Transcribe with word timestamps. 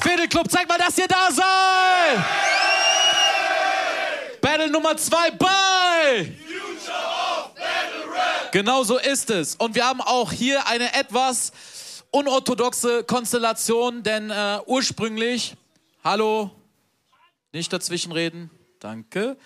Fädelclub, 0.00 0.50
zeig 0.50 0.68
mal, 0.68 0.78
dass 0.78 0.96
ihr 0.98 1.08
da 1.08 1.30
seid! 1.30 2.24
Battle 4.40 4.70
Nummer 4.70 4.96
zwei 4.96 5.30
bei! 5.32 6.32
Genau 8.52 8.82
so 8.82 8.98
ist 8.98 9.30
es. 9.30 9.56
Und 9.56 9.74
wir 9.74 9.86
haben 9.86 10.00
auch 10.00 10.32
hier 10.32 10.66
eine 10.66 10.94
etwas 10.94 11.52
unorthodoxe 12.10 13.04
Konstellation, 13.04 14.02
denn 14.02 14.30
äh, 14.30 14.60
ursprünglich, 14.66 15.54
hallo, 16.02 16.50
nicht 17.52 17.72
dazwischenreden, 17.72 18.50
danke. 18.80 19.36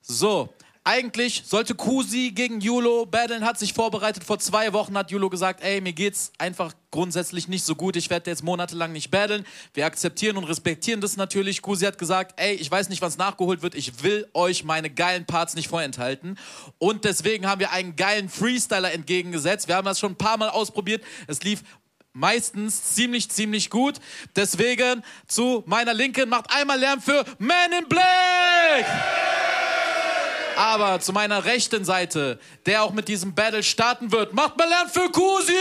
So, 0.00 0.48
eigentlich 0.88 1.42
sollte 1.44 1.74
Kusi 1.74 2.32
gegen 2.34 2.62
Julo 2.62 3.04
battlen, 3.04 3.44
hat 3.44 3.58
sich 3.58 3.74
vorbereitet. 3.74 4.24
Vor 4.24 4.38
zwei 4.38 4.72
Wochen 4.72 4.96
hat 4.96 5.10
Julo 5.10 5.28
gesagt, 5.28 5.62
ey, 5.62 5.82
mir 5.82 5.92
geht's 5.92 6.32
einfach 6.38 6.72
grundsätzlich 6.90 7.46
nicht 7.46 7.62
so 7.62 7.74
gut. 7.74 7.94
Ich 7.96 8.08
werde 8.08 8.30
jetzt 8.30 8.42
monatelang 8.42 8.92
nicht 8.92 9.10
battlen. 9.10 9.44
Wir 9.74 9.84
akzeptieren 9.84 10.38
und 10.38 10.44
respektieren 10.44 11.02
das 11.02 11.18
natürlich. 11.18 11.60
Kusi 11.60 11.84
hat 11.84 11.98
gesagt, 11.98 12.40
ey, 12.40 12.54
ich 12.54 12.70
weiß 12.70 12.88
nicht, 12.88 13.02
was 13.02 13.18
nachgeholt 13.18 13.60
wird. 13.60 13.74
Ich 13.74 14.02
will 14.02 14.28
euch 14.32 14.64
meine 14.64 14.88
geilen 14.88 15.26
Parts 15.26 15.54
nicht 15.54 15.68
vorenthalten. 15.68 16.38
Und 16.78 17.04
deswegen 17.04 17.46
haben 17.46 17.60
wir 17.60 17.70
einen 17.70 17.94
geilen 17.94 18.30
Freestyler 18.30 18.90
entgegengesetzt. 18.90 19.68
Wir 19.68 19.76
haben 19.76 19.84
das 19.84 20.00
schon 20.00 20.12
ein 20.12 20.18
paar 20.18 20.38
Mal 20.38 20.48
ausprobiert. 20.48 21.04
Es 21.26 21.42
lief 21.42 21.64
meistens 22.14 22.94
ziemlich, 22.94 23.28
ziemlich 23.28 23.68
gut. 23.68 23.96
Deswegen 24.36 25.04
zu 25.26 25.64
meiner 25.66 25.92
Linken 25.92 26.30
macht 26.30 26.50
einmal 26.50 26.80
Lärm 26.80 27.02
für 27.02 27.26
Man 27.38 27.72
in 27.78 27.86
Black! 27.90 29.47
Aber 30.58 30.98
zu 30.98 31.12
meiner 31.12 31.44
rechten 31.44 31.84
Seite, 31.84 32.40
der 32.66 32.82
auch 32.82 32.92
mit 32.92 33.06
diesem 33.06 33.32
Battle 33.32 33.62
starten 33.62 34.10
wird, 34.10 34.34
macht 34.34 34.58
mal 34.58 34.68
Lärm 34.68 34.88
für 34.88 35.08
Kusi! 35.08 35.52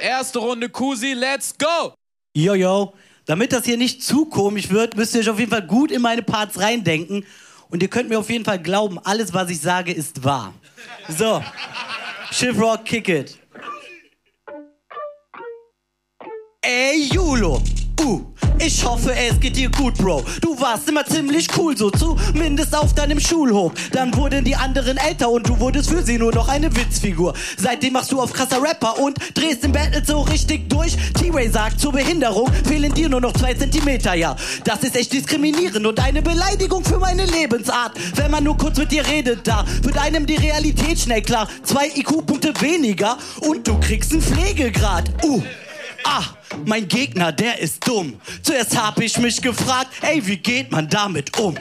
Erste 0.00 0.38
Runde 0.38 0.68
Kusi, 0.68 1.12
let's 1.12 1.52
go! 1.58 1.92
Yo, 2.36 2.54
yo. 2.54 2.94
Damit 3.26 3.52
das 3.52 3.64
hier 3.64 3.76
nicht 3.76 4.04
zu 4.04 4.26
komisch 4.26 4.70
wird, 4.70 4.96
müsst 4.96 5.12
ihr 5.16 5.22
euch 5.22 5.30
auf 5.30 5.40
jeden 5.40 5.50
Fall 5.50 5.66
gut 5.66 5.90
in 5.90 6.02
meine 6.02 6.22
Parts 6.22 6.60
reindenken. 6.60 7.26
Und 7.68 7.82
ihr 7.82 7.88
könnt 7.88 8.08
mir 8.08 8.20
auf 8.20 8.30
jeden 8.30 8.44
Fall 8.44 8.60
glauben, 8.60 9.00
alles, 9.00 9.34
was 9.34 9.50
ich 9.50 9.60
sage, 9.60 9.92
ist 9.92 10.22
wahr. 10.22 10.54
So. 11.08 11.42
Schiffrock, 12.30 12.84
kick 12.84 13.08
it. 13.08 13.38
Ey, 16.60 17.08
Julo. 17.12 17.60
Uh, 18.00 18.24
ich 18.64 18.84
hoffe, 18.84 19.12
es 19.14 19.40
geht 19.40 19.56
dir 19.56 19.70
gut, 19.70 19.94
Bro. 19.94 20.24
Du 20.40 20.58
warst 20.60 20.88
immer 20.88 21.04
ziemlich 21.04 21.48
cool, 21.58 21.76
so 21.76 21.90
zumindest 21.90 22.76
auf 22.76 22.94
deinem 22.94 23.18
Schulhof. 23.18 23.72
Dann 23.90 24.14
wurden 24.16 24.44
die 24.44 24.54
anderen 24.54 24.96
älter 24.98 25.30
und 25.30 25.48
du 25.48 25.58
wurdest 25.58 25.90
für 25.90 26.02
sie 26.02 26.18
nur 26.18 26.32
noch 26.32 26.48
eine 26.48 26.74
Witzfigur. 26.76 27.34
Seitdem 27.56 27.94
machst 27.94 28.12
du 28.12 28.20
auf 28.20 28.32
krasser 28.32 28.62
Rapper 28.62 28.98
und 28.98 29.18
drehst 29.34 29.64
im 29.64 29.72
Battle 29.72 30.02
so 30.06 30.20
richtig 30.20 30.68
durch. 30.68 30.96
T-Ray 31.14 31.50
sagt, 31.50 31.80
zur 31.80 31.92
Behinderung 31.92 32.50
fehlen 32.64 32.94
dir 32.94 33.08
nur 33.08 33.20
noch 33.20 33.32
zwei 33.32 33.54
Zentimeter, 33.54 34.14
ja. 34.14 34.36
Das 34.64 34.82
ist 34.82 34.96
echt 34.96 35.12
diskriminierend 35.12 35.84
und 35.84 35.98
eine 35.98 36.22
Beleidigung 36.22 36.84
für 36.84 36.98
meine 36.98 37.26
Lebensart. 37.26 37.92
Wenn 38.14 38.30
man 38.30 38.44
nur 38.44 38.56
kurz 38.56 38.78
mit 38.78 38.92
dir 38.92 39.06
redet, 39.06 39.46
da 39.46 39.64
wird 39.82 39.98
einem 39.98 40.24
die 40.26 40.36
Realität 40.36 41.00
schnell 41.00 41.22
klar. 41.22 41.48
Zwei 41.64 41.88
IQ-Punkte 41.96 42.52
weniger 42.60 43.18
und 43.40 43.66
du 43.66 43.78
kriegst 43.80 44.12
einen 44.12 44.22
Pflegegrad. 44.22 45.10
Uh. 45.24 45.42
Ah, 46.04 46.24
mein 46.64 46.88
Gegner, 46.88 47.32
der 47.32 47.58
ist 47.60 47.86
dumm. 47.86 48.20
Zuerst 48.42 48.76
hab 48.76 49.00
ich 49.00 49.18
mich 49.18 49.40
gefragt, 49.40 49.88
ey, 50.02 50.24
wie 50.26 50.36
geht 50.36 50.70
man 50.70 50.88
damit 50.88 51.38
um? 51.38 51.56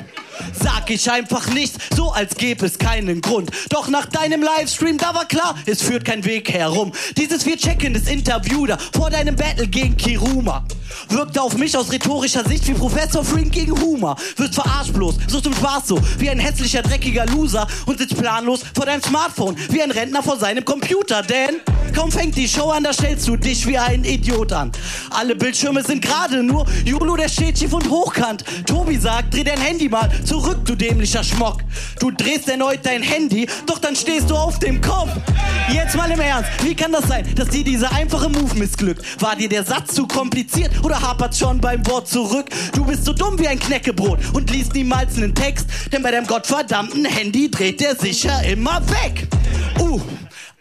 Sag 0.53 0.89
ich 0.89 1.09
einfach 1.09 1.47
nichts, 1.49 1.77
so 1.95 2.11
als 2.11 2.35
gäbe 2.35 2.65
es 2.65 2.77
keinen 2.77 3.21
Grund. 3.21 3.51
Doch 3.69 3.87
nach 3.87 4.05
deinem 4.07 4.41
Livestream, 4.41 4.97
da 4.97 5.13
war 5.13 5.25
klar, 5.27 5.55
es 5.65 5.81
führt 5.81 6.05
kein 6.05 6.25
Weg 6.25 6.51
herum. 6.51 6.91
Dieses 7.17 7.45
wir 7.45 7.57
checken 7.57 7.93
das 7.93 8.07
Interview 8.07 8.65
da 8.65 8.77
vor 8.93 9.09
deinem 9.09 9.35
Battle 9.35 9.67
gegen 9.67 9.95
Kiruma. 9.95 10.65
Wirkte 11.09 11.41
auf 11.41 11.57
mich 11.57 11.77
aus 11.77 11.91
rhetorischer 11.91 12.43
Sicht 12.47 12.67
wie 12.67 12.73
Professor 12.73 13.23
Frink 13.23 13.51
gegen 13.51 13.79
Humor. 13.79 14.15
Wird 14.37 14.55
verarscht 14.55 14.93
bloß, 14.93 15.15
so 15.27 15.39
zum 15.39 15.53
Spaß 15.53 15.87
so, 15.87 16.01
wie 16.17 16.29
ein 16.29 16.39
hässlicher, 16.39 16.81
dreckiger 16.81 17.25
Loser 17.27 17.67
und 17.85 17.99
sitzt 17.99 18.17
planlos 18.17 18.61
vor 18.73 18.85
deinem 18.85 19.03
Smartphone, 19.03 19.55
wie 19.69 19.81
ein 19.81 19.91
Rentner 19.91 20.23
vor 20.23 20.37
seinem 20.37 20.65
Computer. 20.65 21.21
Denn 21.21 21.61
kaum 21.91 22.11
fängt 22.11 22.35
die 22.35 22.47
Show 22.47 22.69
an, 22.69 22.83
da 22.83 22.93
stellst 22.93 23.27
du 23.27 23.35
dich 23.35 23.65
wie 23.67 23.77
ein 23.77 24.03
Idiot 24.03 24.51
an. 24.53 24.71
Alle 25.09 25.35
Bildschirme 25.35 25.83
sind 25.83 26.01
gerade 26.01 26.43
nur 26.43 26.65
Julu, 26.85 27.15
der 27.15 27.29
steht 27.29 27.57
schief 27.57 27.73
und 27.73 27.89
hochkant. 27.89 28.43
Tobi 28.65 28.97
sagt, 28.97 29.33
dreh 29.33 29.43
dein 29.43 29.59
Handy 29.59 29.89
mal 29.89 30.09
zurück, 30.25 30.59
du 30.65 30.75
dämlicher 30.75 31.23
Schmock. 31.23 31.63
Du 31.99 32.11
drehst 32.11 32.49
erneut 32.49 32.79
dein 32.83 33.01
Handy, 33.01 33.47
doch 33.65 33.79
dann 33.79 33.95
stehst 33.95 34.29
du 34.29 34.35
auf 34.35 34.59
dem 34.59 34.81
Kopf. 34.81 35.09
Jetzt 35.73 35.95
mal 35.95 36.09
im 36.11 36.19
Ernst, 36.19 36.49
wie 36.63 36.75
kann 36.75 36.91
das 36.91 37.07
sein, 37.07 37.25
dass 37.35 37.49
dir 37.49 37.63
dieser 37.63 37.91
einfache 37.93 38.29
Move 38.29 38.55
missglückt? 38.55 39.21
War 39.21 39.35
dir 39.35 39.49
der 39.49 39.63
Satz 39.63 39.93
zu 39.93 40.07
kompliziert 40.07 40.71
oder 40.83 41.01
hapert 41.01 41.35
schon 41.35 41.59
beim 41.59 41.85
Wort 41.87 42.07
zurück? 42.07 42.47
Du 42.73 42.85
bist 42.85 43.05
so 43.05 43.13
dumm 43.13 43.39
wie 43.39 43.47
ein 43.47 43.59
Knäckebrot 43.59 44.19
und 44.33 44.49
liest 44.51 44.73
niemals 44.73 45.17
einen 45.17 45.35
Text, 45.35 45.67
denn 45.91 46.03
bei 46.03 46.11
deinem 46.11 46.27
gottverdammten 46.27 47.05
Handy 47.05 47.49
dreht 47.49 47.79
der 47.79 47.95
sicher 47.95 48.43
immer 48.43 48.81
weg. 48.89 49.27
Uh. 49.79 50.01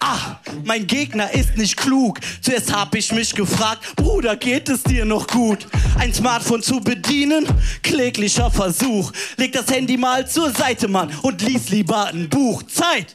Ah, 0.02 0.36
mein 0.64 0.86
Gegner 0.86 1.30
ist 1.30 1.58
nicht 1.58 1.76
klug. 1.76 2.18
Zuerst 2.40 2.72
hab 2.72 2.94
ich 2.94 3.12
mich 3.12 3.34
gefragt, 3.34 3.96
Bruder, 3.96 4.34
geht 4.34 4.70
es 4.70 4.82
dir 4.82 5.04
noch 5.04 5.26
gut? 5.26 5.66
Ein 5.98 6.14
Smartphone 6.14 6.62
zu 6.62 6.80
bedienen? 6.80 7.46
Kläglicher 7.82 8.50
Versuch. 8.50 9.12
Leg 9.36 9.52
das 9.52 9.70
Handy 9.70 9.98
mal 9.98 10.26
zur 10.26 10.50
Seite, 10.50 10.88
Mann, 10.88 11.12
und 11.20 11.42
lies 11.42 11.68
lieber 11.68 12.06
ein 12.06 12.30
Buch. 12.30 12.62
Zeit! 12.62 13.14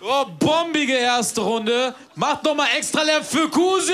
Oh, 0.00 0.24
bombige 0.38 0.94
erste 0.94 1.40
Runde. 1.40 1.92
Macht 2.14 2.44
nochmal 2.44 2.68
extra 2.78 3.02
Lärm 3.02 3.24
für 3.24 3.48
Kusi! 3.50 3.92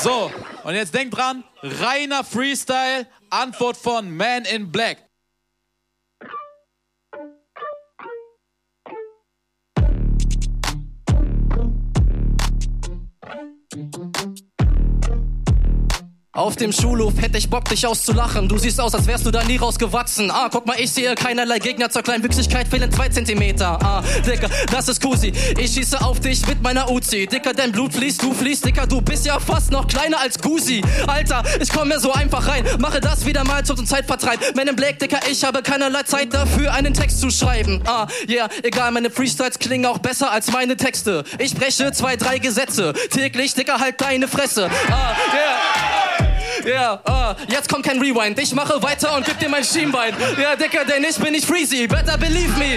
So, 0.00 0.30
und 0.62 0.74
jetzt 0.74 0.94
denkt 0.94 1.16
dran, 1.16 1.42
reiner 1.62 2.22
Freestyle, 2.22 3.06
Antwort 3.28 3.76
von 3.76 4.16
Man 4.16 4.44
in 4.44 4.70
Black. 4.70 5.09
Auf 16.40 16.56
dem 16.56 16.72
Schulhof 16.72 17.20
hätte 17.20 17.36
ich 17.36 17.50
Bock, 17.50 17.66
dich 17.66 17.86
auszulachen. 17.86 18.48
Du 18.48 18.56
siehst 18.56 18.80
aus, 18.80 18.94
als 18.94 19.06
wärst 19.06 19.26
du 19.26 19.30
da 19.30 19.44
nie 19.44 19.58
rausgewachsen. 19.58 20.30
Ah, 20.30 20.48
guck 20.50 20.66
mal, 20.66 20.80
ich 20.80 20.90
sehe 20.90 21.14
keinerlei 21.14 21.58
Gegner. 21.58 21.90
Zur 21.90 22.00
Kleinwüchsigkeit 22.00 22.66
fehlen 22.66 22.90
zwei 22.90 23.10
Zentimeter. 23.10 23.78
Ah, 23.82 24.02
Dicker, 24.26 24.48
das 24.72 24.88
ist 24.88 25.02
Kusi. 25.02 25.34
Ich 25.58 25.74
schieße 25.74 26.00
auf 26.00 26.18
dich 26.20 26.46
mit 26.46 26.62
meiner 26.62 26.90
Uzi. 26.90 27.26
Dicker, 27.26 27.52
dein 27.52 27.72
Blut 27.72 27.92
fließt, 27.92 28.22
du 28.22 28.32
fließt. 28.32 28.64
Dicker, 28.64 28.86
du 28.86 29.02
bist 29.02 29.26
ja 29.26 29.38
fast 29.38 29.70
noch 29.70 29.86
kleiner 29.86 30.18
als 30.18 30.40
Gusi. 30.40 30.82
Alter, 31.06 31.42
ich 31.60 31.68
komme 31.68 31.94
mir 31.94 32.00
so 32.00 32.10
einfach 32.10 32.48
rein. 32.48 32.64
Mache 32.78 33.02
das 33.02 33.26
wieder 33.26 33.44
mal 33.44 33.62
zum 33.62 33.84
Zeitvertreib. 33.84 34.56
Man 34.56 34.66
in 34.66 34.76
Black, 34.76 34.98
Dicker, 34.98 35.20
ich 35.30 35.44
habe 35.44 35.60
keinerlei 35.60 36.04
Zeit 36.04 36.32
dafür, 36.32 36.72
einen 36.72 36.94
Text 36.94 37.20
zu 37.20 37.28
schreiben. 37.28 37.82
Ah, 37.84 38.06
yeah, 38.26 38.48
egal, 38.62 38.92
meine 38.92 39.10
Freestyles 39.10 39.58
klingen 39.58 39.84
auch 39.84 39.98
besser 39.98 40.32
als 40.32 40.50
meine 40.50 40.78
Texte. 40.78 41.22
Ich 41.38 41.54
breche 41.54 41.92
zwei, 41.92 42.16
drei 42.16 42.38
Gesetze. 42.38 42.94
Täglich, 43.10 43.52
Dicker, 43.52 43.78
halt 43.78 44.00
deine 44.00 44.26
Fresse. 44.26 44.70
Ah, 44.90 45.14
yeah. 45.34 45.49
Ja, 46.64 47.00
yeah, 47.06 47.30
uh, 47.30 47.34
jetzt 47.48 47.68
kommt 47.68 47.84
kein 47.86 47.98
Rewind. 47.98 48.38
Ich 48.38 48.54
mache 48.54 48.82
weiter 48.82 49.16
und 49.16 49.24
gib 49.24 49.38
dir 49.38 49.48
mein 49.48 49.64
Schienbein. 49.64 50.14
Ja, 50.18 50.38
yeah, 50.38 50.56
Dicker, 50.56 50.84
denn 50.84 51.04
ich 51.04 51.16
bin 51.16 51.32
nicht 51.32 51.46
Freezy. 51.46 51.86
Better 51.86 52.18
believe 52.18 52.56
me. 52.58 52.76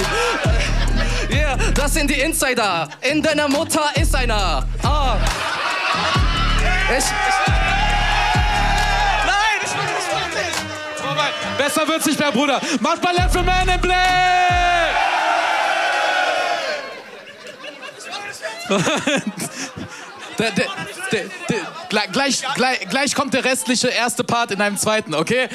Ja, 1.29 1.37
yeah, 1.37 1.57
das 1.73 1.93
sind 1.93 2.09
die 2.09 2.19
Insider. 2.19 2.87
In 3.01 3.21
deiner 3.21 3.47
Mutter 3.49 3.89
ist 3.95 4.15
einer. 4.15 4.65
Ah. 4.83 5.17
Ich. 6.89 6.97
ich 6.97 7.05
Nein, 9.25 9.59
ich 9.63 9.71
will 9.71 9.85
nicht 9.85 10.07
fertig. 10.09 10.53
Vorbei. 10.95 11.29
Besser 11.57 11.87
wird's 11.87 12.05
nicht 12.05 12.19
mehr, 12.19 12.31
Bruder. 12.31 12.61
Macht 12.79 13.03
mal 13.03 13.15
Left 13.15 13.31
für 13.31 13.43
Man 13.43 13.67
in 13.67 13.81
Black! 13.81 13.97
Der, 20.39 20.49
der, 20.49 20.65
der, 21.13 21.25
der, 21.49 22.07
gleich, 22.11 22.41
gleich, 22.55 22.79
gleich 22.89 23.15
kommt 23.15 23.33
der 23.33 23.45
restliche 23.45 23.89
erste 23.89 24.23
Part 24.23 24.51
in 24.51 24.61
einem 24.61 24.77
zweiten, 24.77 25.13
okay? 25.13 25.47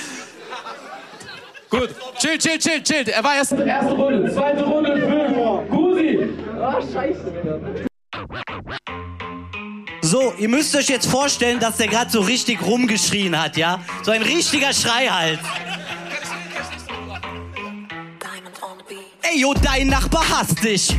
Gut, 1.71 1.91
chill, 2.19 2.39
chill, 2.39 2.59
chill, 2.59 2.83
chill. 2.83 3.09
Er 3.09 3.23
war 3.23 3.35
erst 3.37 3.53
erste 3.53 3.93
Runde, 3.93 4.33
zweite 4.33 4.65
Runde 4.65 4.97
für 4.97 5.67
Gusi. 5.69 6.29
Ah, 6.61 6.81
scheiße. 6.81 7.33
So, 10.01 10.33
ihr 10.39 10.49
müsst 10.49 10.75
euch 10.75 10.89
jetzt 10.89 11.11
vorstellen, 11.11 11.61
dass 11.61 11.77
der 11.77 11.89
gerade 11.89 12.11
so 12.11 12.21
richtig 12.21 12.63
rumgeschrien 12.63 13.39
hat, 13.39 13.59
ja? 13.59 13.81
So 14.03 14.13
ein 14.13 14.23
richtiger 14.23 14.73
Schrei 14.73 15.09
halt. 15.09 15.41
Ey, 19.21 19.41
yo, 19.41 19.53
dein 19.53 19.89
Nachbar 19.89 20.27
hasst 20.27 20.65
dich. 20.65 20.95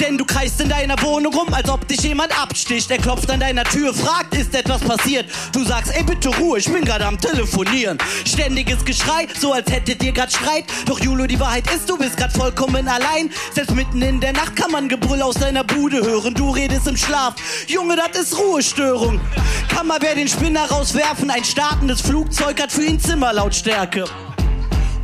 Denn 0.00 0.18
du 0.18 0.24
kreist 0.24 0.60
in 0.60 0.68
deiner 0.68 1.00
Wohnung 1.02 1.32
rum, 1.32 1.52
als 1.54 1.68
ob 1.68 1.86
dich 1.88 2.00
jemand 2.02 2.38
absticht. 2.38 2.90
Er 2.90 2.98
klopft 2.98 3.30
an 3.30 3.40
deiner 3.40 3.64
Tür, 3.64 3.94
fragt, 3.94 4.34
ist 4.34 4.54
etwas 4.54 4.80
passiert? 4.82 5.26
Du 5.52 5.64
sagst, 5.64 5.92
ey 5.96 6.02
bitte 6.02 6.28
Ruhe, 6.28 6.58
ich 6.58 6.70
bin 6.70 6.84
gerade 6.84 7.06
am 7.06 7.18
Telefonieren. 7.18 7.98
Ständiges 8.26 8.84
Geschrei, 8.84 9.26
so 9.38 9.52
als 9.52 9.70
hättet 9.70 10.02
ihr 10.02 10.12
grad 10.12 10.32
Streit. 10.32 10.64
Doch 10.86 11.00
Julo, 11.00 11.26
die 11.26 11.40
Wahrheit 11.40 11.64
ist, 11.74 11.88
du 11.88 11.96
bist 11.96 12.16
grad 12.16 12.32
vollkommen 12.32 12.88
allein. 12.88 13.30
Selbst 13.54 13.74
mitten 13.74 14.02
in 14.02 14.20
der 14.20 14.32
Nacht 14.32 14.54
kann 14.56 14.70
man 14.70 14.88
Gebrüll 14.88 15.22
aus 15.22 15.36
deiner 15.36 15.64
Bude 15.64 16.02
hören. 16.02 16.34
Du 16.34 16.50
redest 16.50 16.86
im 16.86 16.96
Schlaf. 16.96 17.34
Junge, 17.66 17.96
das 17.96 18.20
ist 18.20 18.38
Ruhestörung. 18.38 19.20
Kann 19.68 19.86
mal 19.86 19.98
wer 20.00 20.14
den 20.14 20.28
Spinner 20.28 20.66
rauswerfen? 20.66 21.30
Ein 21.30 21.44
startendes 21.44 22.00
Flugzeug 22.02 22.60
hat 22.60 22.72
für 22.72 22.84
ihn 22.84 23.00
Zimmerlautstärke. 23.00 24.04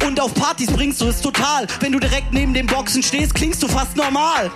Und 0.07 0.21
auf 0.21 0.35
Partys 0.35 0.71
bringst 0.71 1.01
du 1.01 1.07
es 1.07 1.21
total. 1.21 1.67
Wenn 1.81 1.93
du 1.93 1.99
direkt 2.01 2.33
neben 2.33 2.55
den 2.55 2.67
Boxen 2.67 3.03
stehst, 3.03 3.35
klingst 3.35 3.63
du 3.63 3.69
fast 3.69 3.97
normal. 3.97 4.51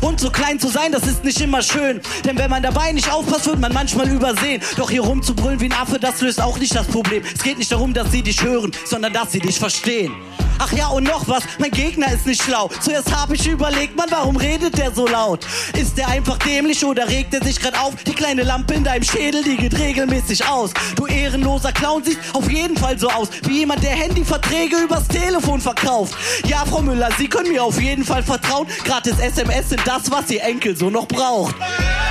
Und 0.00 0.20
so 0.20 0.30
klein 0.30 0.58
zu 0.58 0.68
sein, 0.68 0.92
das 0.92 1.06
ist 1.06 1.24
nicht 1.24 1.40
immer 1.40 1.62
schön. 1.62 2.00
Denn 2.24 2.38
wenn 2.38 2.50
man 2.50 2.62
dabei 2.62 2.92
nicht 2.92 3.12
aufpasst, 3.12 3.46
wird 3.46 3.60
man 3.60 3.72
manchmal 3.72 4.08
übersehen. 4.08 4.62
Doch 4.76 4.90
hier 4.90 5.02
rumzubrüllen 5.02 5.60
wie 5.60 5.66
ein 5.66 5.72
Affe, 5.72 5.98
das 5.98 6.20
löst 6.20 6.40
auch 6.40 6.58
nicht 6.58 6.74
das 6.74 6.86
Problem. 6.86 7.22
Es 7.34 7.42
geht 7.42 7.58
nicht 7.58 7.72
darum, 7.72 7.94
dass 7.94 8.10
sie 8.10 8.22
dich 8.22 8.42
hören, 8.42 8.72
sondern 8.84 9.12
dass 9.12 9.32
sie 9.32 9.40
dich 9.40 9.58
verstehen. 9.58 10.12
Ach 10.58 10.72
ja, 10.72 10.88
und 10.88 11.04
noch 11.04 11.28
was, 11.28 11.42
mein 11.58 11.70
Gegner 11.70 12.12
ist 12.12 12.26
nicht 12.26 12.42
schlau. 12.42 12.70
Zuerst 12.80 13.14
hab 13.14 13.32
ich 13.32 13.46
überlegt, 13.46 13.96
man, 13.96 14.10
warum 14.10 14.36
redet 14.36 14.78
der 14.78 14.92
so 14.92 15.06
laut? 15.06 15.46
Ist 15.78 15.98
der 15.98 16.08
einfach 16.08 16.38
dämlich 16.38 16.84
oder 16.84 17.08
regt 17.08 17.34
er 17.34 17.42
sich 17.42 17.60
grad 17.60 17.78
auf? 17.78 17.94
Die 18.04 18.12
kleine 18.12 18.42
Lampe 18.42 18.74
in 18.74 18.84
deinem 18.84 19.02
Schädel, 19.02 19.42
die 19.42 19.56
geht 19.56 19.78
regelmäßig 19.78 20.46
aus. 20.46 20.72
Du 20.96 21.06
ehrenloser 21.06 21.72
Clown 21.72 22.04
siehst 22.04 22.18
auf 22.32 22.50
jeden 22.50 22.76
Fall 22.76 22.98
so 22.98 23.08
aus, 23.08 23.28
wie 23.46 23.60
jemand, 23.60 23.82
der 23.82 23.92
Handyverträge 23.92 24.76
übers 24.76 25.08
Telefon 25.08 25.60
verkauft. 25.60 26.14
Ja, 26.46 26.64
Frau 26.64 26.82
Müller, 26.82 27.08
Sie 27.18 27.28
können 27.28 27.52
mir 27.52 27.62
auf 27.62 27.80
jeden 27.80 28.04
Fall 28.04 28.22
vertrauen. 28.22 28.66
Gratis 28.84 29.18
SMS 29.18 29.70
sind 29.70 29.82
das, 29.86 30.10
was 30.10 30.30
Ihr 30.30 30.42
Enkel 30.42 30.76
so 30.76 30.90
noch 30.90 31.06
braucht. 31.06 31.54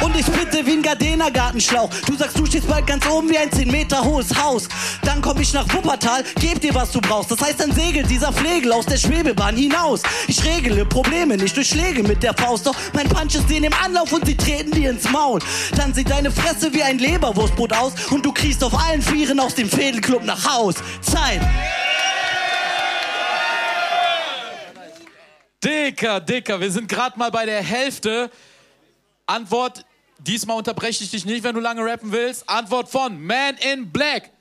Und 0.04 0.16
ich 0.16 0.26
bitte 0.26 0.66
wie 0.66 0.74
ein 0.74 0.82
Gardena-Gartenschlauch. 0.82 1.90
Du 2.08 2.16
sagst, 2.16 2.38
du 2.38 2.46
stehst 2.46 2.68
bald 2.68 2.88
ganz 2.88 3.08
oben 3.08 3.30
wie 3.30 3.38
ein 3.38 3.52
10 3.52 3.70
Meter 3.70 4.04
hohes 4.04 4.36
Haus. 4.36 4.68
Dann 5.04 5.22
komm 5.22 5.40
ich 5.40 5.54
nach 5.54 5.72
Wuppertal, 5.74 6.24
geb 6.40 6.60
dir, 6.62 6.74
was 6.74 6.92
du 6.92 7.00
brauchst. 7.00 7.32
Das 7.32 7.42
heißt, 7.42 7.60
dann 7.60 7.72
segelt 7.72 8.10
dieser 8.10 8.34
Flegel 8.34 8.74
aus 8.74 8.86
der 8.86 8.98
Schwebebahn 8.98 9.56
hinaus. 9.56 10.02
Ich 10.28 10.44
regle 10.44 10.86
Probleme 10.86 11.38
nicht 11.38 11.56
durch 11.56 11.70
Schläge 11.70 12.04
mit 12.04 12.24
der 12.24 12.34
Faust. 12.34 12.66
Doch 12.66 12.76
mein 12.94 13.08
Punch 13.08 13.36
ist 13.36 13.50
denen 13.50 13.66
im 13.66 13.74
Anlauf 13.74 14.12
und 14.12 14.26
sie 14.26 14.36
treten 14.36 14.72
dir 14.72 14.90
ins 14.90 15.10
Maul. 15.10 15.40
Dann 15.76 15.94
sieht 15.94 16.10
deine 16.10 16.32
Fresse 16.32 16.74
wie 16.74 16.84
ein 16.84 16.98
Leberwurstbrot 16.98 17.74
aus 17.74 17.94
und 18.10 18.26
du 18.26 18.32
kriegst 18.32 18.64
auf 18.64 18.74
allen 18.74 19.02
Vieren 19.02 19.40
aus 19.40 19.56
dem 19.56 19.70
Fädelclub 19.70 20.24
nach 20.24 20.46
Haus. 20.52 20.76
Zeit. 21.02 21.42
Dicker, 25.64 26.20
dicker, 26.20 26.60
wir 26.60 26.72
sind 26.72 26.90
gerade 26.90 27.20
mal 27.20 27.30
bei 27.30 27.46
der 27.46 27.62
Hälfte. 27.62 28.32
Antwort, 29.28 29.86
diesmal 30.26 30.58
unterbreche 30.58 31.04
ich 31.04 31.12
dich 31.12 31.26
nicht, 31.26 31.44
wenn 31.44 31.56
du 31.56 31.62
lange 31.62 31.84
rappen 31.84 32.12
willst. 32.12 32.48
Antwort 32.50 32.90
von 32.90 33.22
Man 33.22 33.56
in 33.58 33.92
Black. 33.92 34.32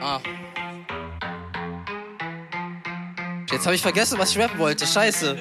Ah. 0.00 0.20
Jetzt 3.50 3.64
habe 3.64 3.74
ich 3.74 3.82
vergessen, 3.82 4.18
was 4.18 4.30
ich 4.30 4.38
rappen 4.38 4.58
wollte. 4.58 4.86
Scheiße. 4.86 5.38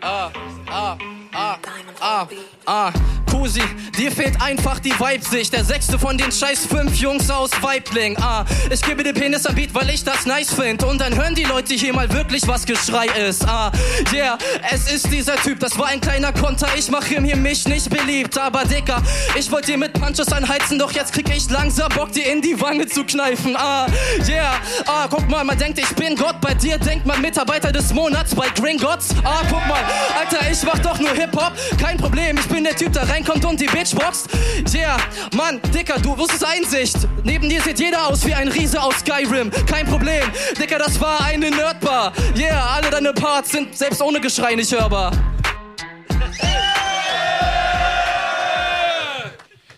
Ah, 0.00 0.30
ah, 0.68 0.98
ah, 1.32 1.58
ah, 2.00 2.28
ah. 2.66 2.92
Kusi, 3.36 3.62
dir 3.98 4.10
fehlt 4.10 4.40
einfach 4.40 4.78
die 4.78 4.98
Weibsicht. 4.98 5.52
Der 5.52 5.62
sechste 5.62 5.98
von 5.98 6.16
den 6.16 6.32
scheiß 6.32 6.66
fünf 6.66 6.96
Jungs 6.96 7.30
aus 7.30 7.50
Weibling. 7.60 8.16
Ah, 8.18 8.46
ich 8.70 8.80
gebe 8.80 9.04
dir 9.04 9.12
Penis 9.12 9.44
am 9.44 9.54
Beat, 9.54 9.74
weil 9.74 9.90
ich 9.90 10.02
das 10.04 10.24
nice 10.24 10.54
find. 10.54 10.82
Und 10.82 11.00
dann 11.00 11.14
hören 11.14 11.34
die 11.34 11.44
Leute 11.44 11.74
hier 11.74 11.92
mal 11.92 12.10
wirklich, 12.12 12.48
was 12.48 12.64
Geschrei 12.64 13.06
ist. 13.28 13.46
Ah, 13.46 13.70
yeah, 14.12 14.38
es 14.72 14.90
ist 14.90 15.12
dieser 15.12 15.36
Typ, 15.36 15.60
das 15.60 15.78
war 15.78 15.88
ein 15.88 16.00
kleiner 16.00 16.32
Konter. 16.32 16.66
Ich 16.78 16.90
mache 16.90 17.14
ihm 17.14 17.24
hier 17.24 17.36
mich 17.36 17.68
nicht 17.68 17.90
beliebt. 17.90 18.38
Aber 18.38 18.64
Dicker, 18.64 19.02
ich 19.38 19.50
wollte 19.50 19.72
dir 19.72 19.78
mit 19.78 19.92
Punches 19.92 20.32
anheizen, 20.32 20.78
doch 20.78 20.92
jetzt 20.92 21.12
krieg 21.12 21.28
ich 21.28 21.50
langsam 21.50 21.90
Bock, 21.90 22.12
dir 22.12 22.32
in 22.32 22.40
die 22.40 22.58
Wange 22.58 22.86
zu 22.86 23.04
kneifen. 23.04 23.54
Ah, 23.56 23.86
yeah, 24.26 24.54
ah, 24.86 25.06
guck 25.10 25.28
mal, 25.28 25.44
man 25.44 25.58
denkt, 25.58 25.78
ich 25.78 25.94
bin 25.94 26.16
Gott. 26.16 26.40
Bei 26.40 26.54
dir 26.54 26.78
denkt 26.78 27.04
man 27.04 27.20
Mitarbeiter 27.20 27.70
des 27.70 27.92
Monats 27.92 28.34
bei 28.34 28.48
Gringotts. 28.48 29.10
Ah, 29.24 29.42
guck 29.50 29.66
mal, 29.68 29.84
Alter, 30.18 30.50
ich 30.50 30.62
mach 30.62 30.78
doch 30.78 30.98
nur 30.98 31.12
Hip-Hop. 31.12 31.52
Kein 31.78 31.98
Problem, 31.98 32.38
ich 32.38 32.46
bin 32.46 32.64
der 32.64 32.74
Typ, 32.74 32.92
der 32.94 33.06
reinkommt 33.26 33.44
und 33.44 33.60
die 33.60 33.66
Bitch 33.66 33.94
boxt. 33.94 34.28
Yeah, 34.74 34.96
Mann, 35.34 35.60
Dicker, 35.74 35.98
du 35.98 36.16
wusstest 36.16 36.44
Einsicht. 36.44 36.96
Neben 37.24 37.48
dir 37.48 37.60
sieht 37.62 37.78
jeder 37.78 38.06
aus 38.06 38.24
wie 38.26 38.34
ein 38.34 38.48
Riese 38.48 38.80
aus 38.80 38.96
Skyrim. 39.00 39.50
Kein 39.66 39.86
Problem, 39.86 40.22
Dicker, 40.58 40.78
das 40.78 41.00
war 41.00 41.20
eine 41.24 41.50
Nerdbar. 41.50 42.12
Yeah, 42.36 42.64
alle 42.74 42.90
deine 42.90 43.12
Parts 43.12 43.50
sind 43.50 43.76
selbst 43.76 44.00
ohne 44.02 44.20
Geschrei 44.20 44.54
nicht 44.54 44.72
hörbar. 44.72 45.12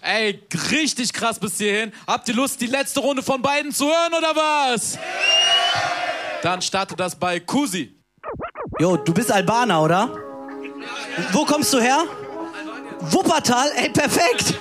Ey, 0.00 0.42
richtig 0.70 1.12
krass 1.12 1.38
bis 1.38 1.58
hierhin. 1.58 1.92
Habt 2.06 2.28
ihr 2.28 2.34
Lust, 2.34 2.60
die 2.60 2.66
letzte 2.66 3.00
Runde 3.00 3.22
von 3.22 3.42
beiden 3.42 3.72
zu 3.72 3.86
hören 3.86 4.14
oder 4.16 4.34
was? 4.34 4.98
Dann 6.42 6.62
startet 6.62 6.98
das 6.98 7.14
bei 7.14 7.40
Kusi. 7.40 7.94
Jo, 8.78 8.96
du 8.96 9.12
bist 9.12 9.30
Albaner, 9.30 9.82
oder? 9.82 10.10
Wo 11.32 11.44
kommst 11.44 11.74
du 11.74 11.80
her? 11.80 12.04
Wuppertal? 13.00 13.70
Ey, 13.76 13.90
perfekt! 13.90 14.54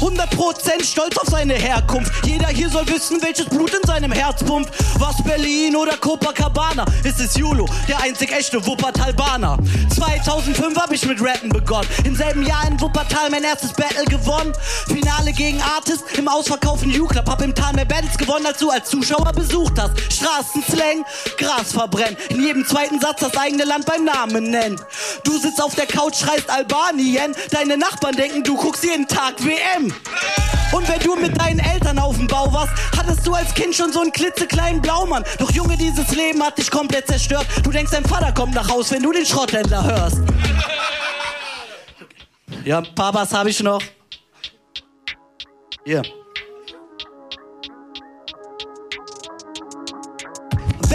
100% 0.00 0.82
stolz 0.82 1.16
auf 1.18 1.28
seine 1.28 1.54
Herkunft. 1.54 2.10
Jeder 2.26 2.48
hier 2.48 2.70
soll 2.70 2.88
wissen, 2.88 3.20
welches 3.22 3.46
Blut 3.46 3.72
in 3.74 3.86
seinem 3.86 4.12
Herz 4.12 4.42
pumpt. 4.42 4.70
Was 4.98 5.22
Berlin 5.22 5.76
oder 5.76 5.96
Copacabana? 5.98 6.86
Es 7.04 7.20
ist 7.20 7.36
Julo, 7.36 7.66
der 7.86 8.00
einzig 8.00 8.32
echte 8.32 8.64
Wuppertalbaner. 8.64 9.58
2005 9.94 10.76
hab 10.78 10.90
ich 10.92 11.04
mit 11.06 11.20
Rappen 11.20 11.50
begonnen. 11.50 11.86
Im 12.04 12.16
selben 12.16 12.46
Jahr 12.46 12.66
in 12.66 12.80
Wuppertal 12.80 13.28
mein 13.30 13.44
erstes 13.44 13.72
Battle 13.74 14.04
gewonnen. 14.06 14.52
Finale 14.86 15.32
gegen 15.32 15.60
Artist 15.60 16.04
im 16.16 16.28
ausverkauften 16.28 16.98
U-Club. 16.98 17.28
Hab 17.28 17.42
im 17.42 17.54
Tal 17.54 17.74
mehr 17.74 17.84
Battles 17.84 18.16
gewonnen, 18.16 18.46
als 18.46 18.58
du 18.58 18.70
als 18.70 18.88
Zuschauer 18.88 19.32
besucht 19.32 19.78
hast. 19.78 19.92
Straßenslang, 20.10 21.04
Gras 21.36 21.72
verbrennen. 21.72 22.16
In 22.30 22.42
jedem 22.42 22.66
zweiten 22.66 23.00
Satz 23.00 23.20
das 23.20 23.36
eigene 23.36 23.64
Land 23.64 23.84
beim 23.84 24.04
Namen 24.04 24.50
nennen. 24.50 24.80
Du 25.24 25.38
sitzt 25.38 25.62
auf 25.62 25.74
der 25.74 25.86
Couch, 25.86 26.16
schreist 26.16 26.48
Albanien. 26.48 27.34
Deine 27.50 27.76
Nachbarn 27.76 28.16
denken, 28.16 28.42
du 28.42 28.56
guckst 28.56 28.84
jeden 28.84 29.06
Tag 29.06 29.34
WM. 29.44 29.89
Und 30.72 30.88
wenn 30.88 31.00
du 31.00 31.16
mit 31.16 31.40
deinen 31.40 31.58
Eltern 31.58 31.98
auf 31.98 32.16
dem 32.16 32.26
Bau 32.26 32.52
warst, 32.52 32.72
hattest 32.96 33.26
du 33.26 33.34
als 33.34 33.52
Kind 33.54 33.74
schon 33.74 33.92
so 33.92 34.00
einen 34.00 34.12
klitzekleinen 34.12 34.80
Blaumann. 34.80 35.24
Doch 35.38 35.50
Junge, 35.50 35.76
dieses 35.76 36.14
Leben 36.14 36.42
hat 36.42 36.58
dich 36.58 36.70
komplett 36.70 37.06
zerstört. 37.06 37.46
Du 37.62 37.70
denkst, 37.70 37.90
dein 37.92 38.04
Vater 38.04 38.32
kommt 38.32 38.54
nach 38.54 38.68
Haus, 38.68 38.90
wenn 38.92 39.02
du 39.02 39.12
den 39.12 39.26
Schrotthändler 39.26 39.84
hörst. 39.84 40.18
Ja, 42.64 42.78
ein 42.78 42.94
paar 42.94 43.12
was 43.14 43.32
habe 43.32 43.50
ich 43.50 43.60
noch. 43.62 43.82
Hier. 45.84 46.02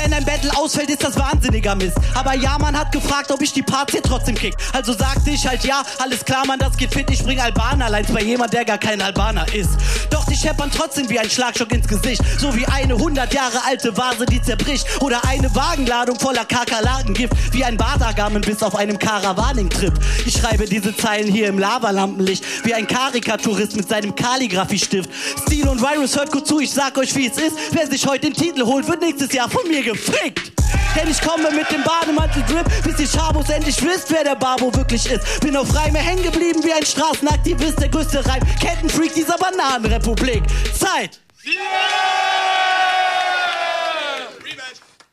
Wenn 0.06 0.14
ein 0.14 0.24
Battle 0.24 0.56
ausfällt, 0.56 0.92
ist 0.92 1.04
das 1.04 1.18
wahnsinniger 1.18 1.74
Mist. 1.74 1.98
Aber 2.14 2.36
ja, 2.36 2.60
man 2.60 2.78
hat 2.78 2.92
gefragt, 2.92 3.32
ob 3.32 3.42
ich 3.42 3.54
die 3.54 3.64
Parts 3.64 3.92
hier 3.92 4.04
trotzdem 4.04 4.36
krieg. 4.36 4.54
Also 4.72 4.94
sagte 4.94 5.32
ich 5.32 5.48
halt 5.48 5.64
ja, 5.64 5.82
alles 5.98 6.24
klar, 6.24 6.46
man, 6.46 6.60
das 6.60 6.78
geht 6.78 6.94
fit. 6.94 7.10
Ich 7.10 7.24
bring 7.24 7.40
Albaner 7.40 7.86
allein 7.86 8.06
bei 8.14 8.22
jemand, 8.22 8.54
der 8.54 8.66
gar 8.66 8.78
kein 8.78 9.02
Albaner 9.02 9.52
ist. 9.56 9.72
Doch 10.12 10.24
die 10.28 10.36
scheppern 10.36 10.70
trotzdem 10.70 11.10
wie 11.10 11.18
ein 11.18 11.28
Schlagstock 11.28 11.72
ins 11.72 11.88
Gesicht. 11.88 12.22
So 12.38 12.56
wie 12.56 12.68
eine 12.68 12.94
100 12.94 13.34
Jahre 13.34 13.66
alte 13.66 13.98
Vase, 13.98 14.28
die 14.28 14.40
zerbricht. 14.40 14.86
Oder 15.02 15.26
eine 15.26 15.54
Wagenladung 15.56 16.20
voller 16.20 16.46
Kakerlakengift. 16.46 17.34
Wie 17.52 17.64
ein 17.64 17.76
Badagamen 17.76 18.42
bis 18.42 18.62
auf 18.62 18.76
einem 18.76 19.00
Caravaning-Trip. 19.00 19.94
Ich 20.28 20.38
schreibe 20.38 20.66
diese 20.66 20.96
Zeilen 20.96 21.32
hier 21.32 21.48
im 21.48 21.58
Lavalampenlicht. 21.58 22.46
Wie 22.64 22.76
ein 22.76 22.86
Karikaturist 22.86 23.76
mit 23.76 23.90
seinem 23.90 24.14
Kalligrafiestift. 24.14 25.10
Stil 25.48 25.68
und 25.68 25.82
Virus, 25.82 26.16
hört 26.16 26.32
gut 26.32 26.46
zu, 26.46 26.60
ich 26.60 26.72
sag 26.72 26.96
euch, 27.00 27.16
wie 27.16 27.26
es 27.26 27.38
ist. 27.40 27.58
Wer 27.72 27.88
sich 27.88 28.06
heute 28.06 28.30
den 28.30 28.36
Titel 28.36 28.62
holt, 28.66 28.88
wird 28.88 29.02
nächstes 29.02 29.34
Jahr 29.34 29.50
von 29.50 29.68
mir 29.68 29.82
gefickt. 29.96 30.52
Denn 30.96 31.10
ich 31.10 31.22
komme 31.22 31.52
mit 31.52 31.70
dem 31.72 31.84
Bademantel-Drip, 31.84 32.84
bis 32.84 32.96
die 32.96 33.08
Schabos 33.08 33.50
endlich 33.50 33.82
wisst, 33.82 34.12
wer 34.12 34.24
der 34.24 34.36
Babo 34.36 34.74
wirklich 34.76 35.10
ist. 35.10 35.42
Bin 35.42 35.56
auf 35.56 35.74
Reime 35.76 36.00
hängen 36.00 36.24
geblieben 36.24 36.64
wie 36.64 36.74
ein 36.74 36.86
Straßenaktivist, 36.86 37.80
der 37.80 37.90
größte 37.90 38.26
Reim. 38.26 38.42
Kettenfreak 38.60 39.14
dieser 39.14 39.38
Bananenrepublik. 39.38 40.44
Zeit! 40.78 41.20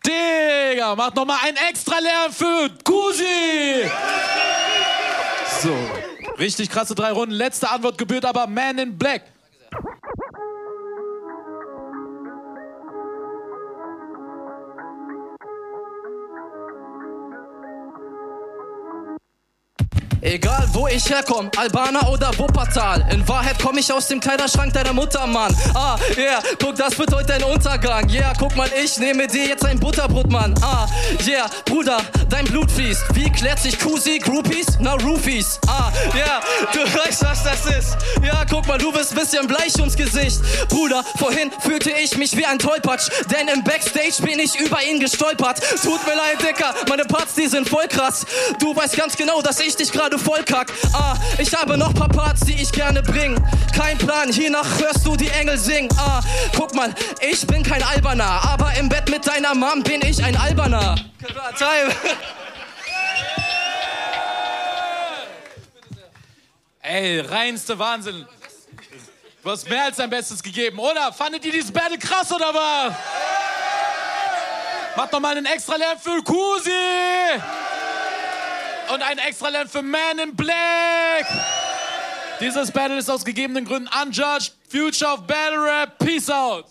Digga, 0.07 0.95
macht 0.97 1.17
nochmal 1.17 1.39
ein 1.45 1.57
extra 1.69 1.99
Lärm 1.99 2.33
für 2.33 2.71
Kusi. 2.85 3.89
So, 5.62 5.77
richtig 6.39 6.71
krasse 6.71 6.95
drei 6.95 7.12
Runden. 7.12 7.35
Letzte 7.35 7.71
Antwort 7.71 7.99
gebührt 7.99 8.25
aber 8.25 8.47
Man 8.47 8.79
in 8.79 8.99
Black. 8.99 9.23
Wo 20.73 20.87
ich 20.88 21.09
herkomme, 21.09 21.50
Albaner 21.57 22.09
oder 22.09 22.37
Wuppertal. 22.38 23.07
In 23.11 23.26
Wahrheit 23.29 23.59
komme 23.59 23.81
ich 23.81 23.93
aus 23.93 24.09
dem 24.09 24.21
Kleiderschrank 24.21 24.73
deiner 24.73 24.93
Mutter, 24.93 25.26
Mann. 25.26 25.55
Ah, 25.75 25.97
yeah, 26.17 26.43
guck, 26.61 26.76
das 26.76 26.99
wird 26.99 27.12
heute 27.14 27.26
dein 27.26 27.45
Untergang. 27.45 28.09
Yeah, 28.09 28.33
guck 28.38 28.57
mal, 28.57 28.69
ich 28.83 28.99
nehme 28.99 29.26
dir 29.26 29.47
jetzt 29.47 29.64
ein 29.64 29.79
Butterbrot, 29.79 30.31
Mann. 30.31 30.55
Ah, 30.62 30.87
yeah, 31.26 31.47
Bruder, 31.64 31.99
dein 32.29 32.45
Blut 32.47 32.71
fließt. 32.71 33.02
Wie 33.14 33.31
klärt 33.31 33.59
sich 33.59 33.79
Kusi, 33.79 34.19
Groupies? 34.19 34.79
Na, 34.81 34.95
Roofies. 34.95 35.59
Ah, 35.67 35.91
yeah, 36.14 36.41
du 36.73 36.81
weißt, 36.99 37.25
was 37.25 37.45
das 37.45 37.67
ist. 37.67 37.97
Ja, 38.23 38.45
guck 38.49 38.67
mal, 38.67 38.79
du 38.79 38.93
bist 38.93 39.14
bisschen 39.14 39.47
bleich 39.47 39.75
ums 39.79 39.97
Gesicht. 39.97 40.41
Bruder, 40.69 41.05
vorhin 41.19 41.50
fühlte 41.61 41.91
ich 41.91 42.17
mich 42.17 42.37
wie 42.37 42.47
ein 42.47 42.59
Tollpatsch, 42.59 43.09
denn 43.31 43.49
im 43.49 43.62
Backstage 43.64 44.23
bin 44.23 44.38
ich 44.38 44.59
über 44.59 44.83
ihn 44.83 45.00
gestolpert. 45.00 45.61
Tut 45.83 46.07
mir 46.07 46.14
leid, 46.14 46.41
Dicker, 46.41 46.75
meine 46.88 47.05
Parts, 47.05 47.35
die 47.35 47.47
sind 47.47 47.69
voll 47.69 47.87
krass. 47.88 48.25
Du 48.59 48.75
weißt 48.75 48.97
ganz 48.97 49.17
genau, 49.17 49.43
dass 49.43 49.61
ich 49.61 49.76
dich 49.76 49.93
gerade 49.93 50.19
voll 50.19 50.43
kack. 50.64 50.73
Ah, 50.92 51.14
ich 51.38 51.54
habe 51.54 51.76
noch 51.76 51.95
paar 51.95 52.09
Parts, 52.09 52.42
die 52.42 52.61
ich 52.61 52.73
gerne 52.73 53.02
bring. 53.02 53.37
Kein 53.76 53.99
Plan, 53.99 54.33
hiernach 54.33 54.78
hörst 54.78 55.04
du 55.07 55.16
die 55.16 55.28
Engel 55.28 55.59
singen. 55.59 55.88
Ah, 55.99 56.21
guck 56.57 56.75
mal, 56.75 56.95
ich 57.21 57.47
bin 57.47 57.62
kein 57.62 57.83
Alberner, 57.83 58.42
aber 58.45 58.73
im 58.75 58.88
Bett 58.88 59.09
mit 59.09 59.26
deiner 59.26 59.54
Mom 59.54 59.83
bin 59.83 60.00
ich 60.02 60.23
ein 60.25 60.37
Alberner. 60.37 60.95
Time. 61.57 61.95
Ey, 66.83 67.21
reinste 67.21 67.78
Wahnsinn. 67.78 68.26
Du 69.42 69.50
hast 69.50 69.69
mehr 69.69 69.85
als 69.85 69.97
dein 69.97 70.11
Bestes 70.11 70.42
gegeben, 70.42 70.78
oder? 70.78 71.12
Fandet 71.12 71.45
ihr 71.45 71.52
dieses 71.52 71.73
Battle 71.73 71.99
krass, 71.99 72.33
oder 72.33 72.52
was? 72.54 72.95
Macht 74.97 75.12
noch 75.12 75.21
mal 75.21 75.37
einen 75.37 75.47
extra 75.47 75.76
Lärm 75.76 75.99
für 75.99 76.23
Kusi! 76.23 76.71
Und 78.91 79.03
einen 79.03 79.19
extra 79.21 79.49
Lärm 79.49 79.69
für 79.69 79.83
Man 79.83 80.19
in 80.23 80.35
Black! 80.35 81.27
Dieses 82.41 82.71
Battle 82.71 82.99
ist 82.99 83.11
aus 83.11 83.25
gegebenen 83.25 83.65
Gründen 83.65 83.89
unjudged. 84.03 84.55
Future 84.69 85.12
of 85.12 85.27
Battle 85.27 85.62
Rap. 85.62 85.99
Peace 85.99 86.31
out! 86.31 86.65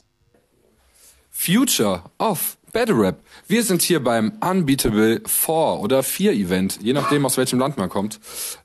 Future 1.30 2.04
of 2.20 2.58
Battle 2.72 2.98
Rap. 2.98 3.20
Wir 3.48 3.64
sind 3.64 3.82
hier 3.82 4.04
beim 4.04 4.34
Unbeatable 4.42 5.22
4 5.26 5.54
oder 5.54 6.04
4 6.04 6.34
Event, 6.34 6.80
je 6.82 6.94
nachdem 6.94 7.26
aus 7.26 7.38
welchem 7.38 7.60
Land 7.60 7.78
man 7.78 7.90
kommt. 7.90 8.20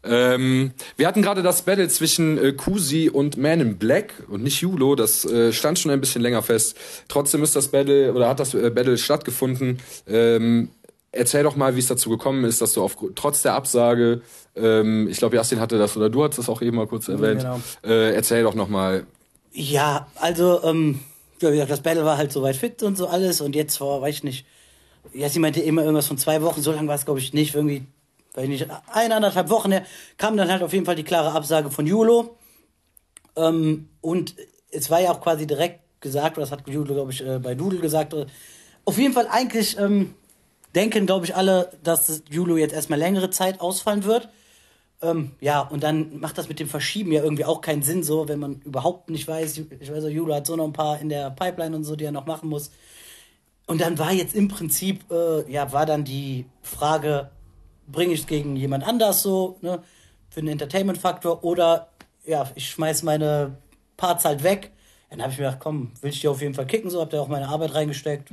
Ähm, 0.05 0.73
wir 0.97 1.07
hatten 1.07 1.23
gerade 1.23 1.43
das 1.43 1.63
Battle 1.63 1.89
zwischen 1.89 2.39
äh, 2.39 2.53
Kusi 2.53 3.09
und 3.09 3.37
Man 3.37 3.61
in 3.61 3.79
Black 3.79 4.15
und 4.29 4.43
nicht 4.43 4.61
Julo, 4.61 4.95
das 4.95 5.25
äh, 5.25 5.53
stand 5.53 5.79
schon 5.79 5.91
ein 5.91 6.01
bisschen 6.01 6.23
länger 6.23 6.43
fest. 6.43 6.77
Trotzdem 7.09 7.43
ist 7.43 7.57
das 7.57 7.69
Battle 7.69 8.13
oder 8.13 8.29
hat 8.29 8.41
das 8.41 8.55
äh, 8.55 8.71
Battle 8.71 8.99
stattgefunden. 8.99 9.79
Ähm, 10.07 10.71
erzähl 11.17 11.43
doch 11.43 11.57
mal, 11.57 11.75
wie 11.75 11.81
es 11.81 11.87
dazu 11.87 12.11
gekommen 12.11 12.45
ist, 12.45 12.61
dass 12.61 12.73
du 12.75 12.83
auf, 12.83 12.97
trotz 13.15 13.43
der 13.43 13.55
Absage, 13.55 14.23
ähm, 14.55 15.09
ich 15.09 15.19
glaube, 15.19 15.37
Jastin 15.37 15.61
hatte 15.61 15.79
das 15.79 15.97
oder 15.97 16.11
du 16.11 16.23
hattest 16.25 16.39
das 16.39 16.49
auch 16.49 16.63
eben 16.63 16.77
mal 16.77 16.87
kurz 16.87 17.09
erwähnt. 17.09 17.41
Genau. 17.41 17.61
Äh, 17.85 18.15
erzähl 18.15 18.43
doch 18.43 18.55
noch 18.55 18.69
mal. 18.69 19.07
Ja, 19.53 20.07
also, 20.17 20.63
ähm, 20.65 21.01
ja, 21.41 21.49
wie 21.49 21.55
gesagt, 21.55 21.71
das 21.71 21.83
Battle 21.83 22.05
war 22.05 22.19
halt 22.19 22.33
soweit 22.33 22.57
fit 22.57 22.83
und 22.83 22.97
so 22.97 23.09
alles 23.09 23.41
und 23.41 23.55
jetzt 23.55 23.81
war, 23.81 24.01
weiß 24.01 24.17
ich 24.17 24.25
nicht, 24.25 24.47
ja, 25.13 25.29
sie 25.29 25.39
meinte 25.39 25.61
immer 25.61 25.83
irgendwas 25.83 26.07
von 26.07 26.19
zwei 26.19 26.43
Wochen, 26.43 26.63
so 26.63 26.73
lange 26.73 26.89
war 26.89 26.95
es, 26.95 27.05
glaube 27.05 27.21
ich, 27.21 27.33
nicht, 27.33 27.55
irgendwie, 27.55 27.87
weiß 28.35 28.45
ich 28.45 28.51
nicht, 28.51 28.67
eine, 28.93 29.15
anderthalb 29.15 29.49
Wochen 29.51 29.73
her, 29.73 29.85
kam 30.19 30.37
dann 30.37 30.51
halt 30.51 30.63
auf 30.63 30.73
jeden 30.73 30.85
Fall 30.85 30.97
die 30.97 31.05
klare 31.05 31.33
Absage 31.33 31.71
von 31.71 31.87
Julo. 31.87 32.37
Ähm, 33.37 33.89
und 34.01 34.35
es 34.71 34.91
war 34.91 35.01
ja 35.01 35.11
auch 35.11 35.21
quasi 35.21 35.47
direkt 35.47 35.81
gesagt, 36.01 36.37
oder 36.37 36.47
das 36.47 36.53
hat 36.53 36.69
Julo, 36.69 36.93
glaube 36.93 37.13
ich, 37.13 37.25
äh, 37.25 37.39
bei 37.39 37.55
Doodle 37.55 37.81
gesagt, 37.81 38.15
äh, 38.15 38.27
auf 38.85 38.99
jeden 38.99 39.15
Fall 39.15 39.27
eigentlich 39.31 39.79
ähm, 39.79 40.15
denken, 40.77 41.07
glaube 41.07 41.25
ich, 41.25 41.35
alle, 41.35 41.71
dass 41.83 42.07
das 42.07 42.23
Julo 42.31 42.57
jetzt 42.57 42.75
erstmal 42.75 42.99
längere 42.99 43.31
Zeit 43.31 43.61
ausfallen 43.61 44.05
wird. 44.05 44.29
Ähm, 45.03 45.33
ja, 45.41 45.61
und 45.61 45.83
dann 45.83 46.21
macht 46.21 46.39
das 46.39 46.49
mit 46.49 46.61
dem 46.61 46.69
Verschieben 46.69 47.13
ja 47.13 47.23
irgendwie 47.23 47.45
auch 47.45 47.61
keinen 47.61 47.83
Sinn, 47.83 48.03
so, 48.03 48.29
wenn 48.29 48.39
man 48.39 48.61
überhaupt 48.63 49.11
nicht 49.11 49.27
weiß, 49.27 49.59
ich 49.81 49.93
weiß, 49.93 50.05
Julo 50.11 50.35
hat 50.35 50.47
so 50.47 50.57
noch 50.57 50.65
ein 50.65 50.73
paar 50.73 51.01
in 51.01 51.09
der 51.09 51.31
Pipeline 51.31 51.77
und 51.77 51.85
so, 51.85 51.97
die 51.97 52.05
er 52.05 52.13
noch 52.13 52.27
machen 52.27 52.49
muss. 52.49 52.71
Und 53.67 53.81
dann 53.81 53.99
war 53.99 54.13
jetzt 54.13 54.35
im 54.35 54.49
Prinzip, 54.49 55.11
äh, 55.11 55.51
ja, 55.51 55.73
war 55.73 55.87
dann 55.87 56.05
die 56.05 56.47
Frage, 56.63 57.31
bringe 57.87 58.15
ich 58.15 58.21
es 58.21 58.27
gegen 58.27 58.57
jemand 58.57 58.87
anders 58.87 59.23
so, 59.23 59.59
ne, 59.61 59.83
für 60.31 60.41
einen 60.41 60.49
Entertainment-Faktor 60.49 61.45
oder, 61.45 61.89
ja, 62.25 62.51
ich 62.55 62.71
schmeiß 62.71 63.03
meine 63.03 63.59
Parts 63.97 64.25
halt 64.25 64.43
weg. 64.43 64.73
Dann 65.11 65.23
habe 65.23 65.33
ich 65.33 65.39
mir 65.39 65.45
gedacht, 65.47 65.61
komm, 65.61 65.93
will 66.01 66.11
ich 66.11 66.21
die 66.21 66.29
auf 66.29 66.41
jeden 66.41 66.55
Fall 66.55 66.67
kicken, 66.67 66.91
so, 66.91 67.01
hab 67.01 67.11
da 67.11 67.21
auch 67.21 67.29
meine 67.29 67.49
Arbeit 67.49 67.75
reingesteckt. 67.75 68.31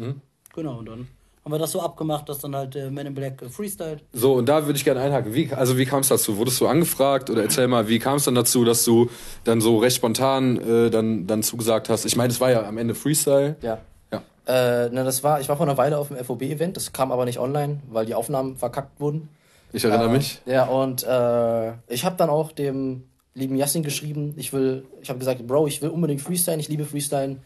Genau, 0.54 0.78
und 0.78 0.86
dann 0.86 1.08
haben 1.44 1.52
wir 1.52 1.60
das 1.60 1.72
so 1.72 1.82
abgemacht, 1.82 2.30
dass 2.30 2.40
dann 2.40 2.56
halt 2.56 2.76
äh, 2.76 2.90
Man 2.90 3.06
in 3.06 3.14
Black 3.14 3.42
äh, 3.42 3.50
freestylt. 3.50 4.04
So, 4.14 4.34
und 4.36 4.48
da 4.48 4.66
würde 4.66 4.78
ich 4.78 4.86
gerne 4.86 5.02
einhaken. 5.02 5.34
Wie, 5.34 5.52
also 5.54 5.78
wie 5.78 5.86
kam 5.86 6.00
es 6.00 6.08
dazu? 6.08 6.38
Wurdest 6.38 6.60
du 6.62 6.68
angefragt 6.68 7.30
oder 7.30 7.44
erzähl 7.44 7.68
mal, 7.68 7.88
wie 7.90 8.00
kam 8.00 8.16
es 8.16 8.24
dann 8.26 8.36
dazu, 8.36 8.64
dass 8.64 8.86
du 8.86 9.10
dann 9.44 9.60
so 9.60 9.78
recht 9.80 9.98
spontan 9.98 10.58
äh, 10.58 10.90
dann, 10.90 11.28
dann 11.28 11.44
zugesagt 11.44 11.90
hast? 11.90 12.06
Ich 12.06 12.16
meine, 12.16 12.32
es 12.32 12.40
war 12.40 12.50
ja 12.52 12.64
am 12.66 12.78
Ende 12.78 12.96
Freestyle. 12.96 13.58
Ja. 13.62 13.80
Ja. 14.12 14.22
Äh, 14.46 14.90
ne, 14.90 15.04
das 15.04 15.24
war, 15.24 15.42
ich 15.42 15.50
war 15.50 15.58
vor 15.58 15.66
einer 15.66 15.78
Weile 15.78 15.98
auf 15.98 16.08
dem 16.10 16.18
FOB-Event, 16.18 16.78
das 16.78 16.94
kam 16.94 17.12
aber 17.12 17.26
nicht 17.26 17.40
online, 17.40 17.82
weil 17.90 18.06
die 18.06 18.16
Aufnahmen 18.16 18.56
verkackt 18.58 19.00
wurden. 19.02 19.28
Ich 19.74 19.84
erinnere 19.84 20.10
Äh, 20.10 20.14
mich. 20.14 20.40
Ja, 20.46 20.66
und 20.66 21.04
äh, 21.04 21.72
ich 21.88 22.06
habe 22.06 22.16
dann 22.18 22.30
auch 22.30 22.52
dem 22.52 23.04
lieben 23.34 23.56
Yassin 23.56 23.84
geschrieben, 23.84 24.34
ich 24.38 24.54
will, 24.54 24.86
ich 25.02 25.10
habe 25.10 25.18
gesagt, 25.20 25.46
Bro, 25.48 25.68
ich 25.68 25.82
will 25.82 25.90
unbedingt 25.90 26.22
freestylen, 26.22 26.60
ich 26.60 26.70
liebe 26.70 26.86
freestylen. 26.86 27.42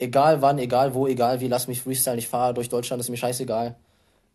Egal 0.00 0.40
wann, 0.40 0.58
egal 0.58 0.94
wo, 0.94 1.06
egal 1.06 1.40
wie, 1.40 1.48
lass 1.48 1.68
mich 1.68 1.82
freestylen, 1.82 2.18
ich 2.18 2.26
fahre 2.28 2.54
durch 2.54 2.68
Deutschland, 2.70 3.00
ist 3.00 3.10
mir 3.10 3.16
scheißegal. 3.18 3.76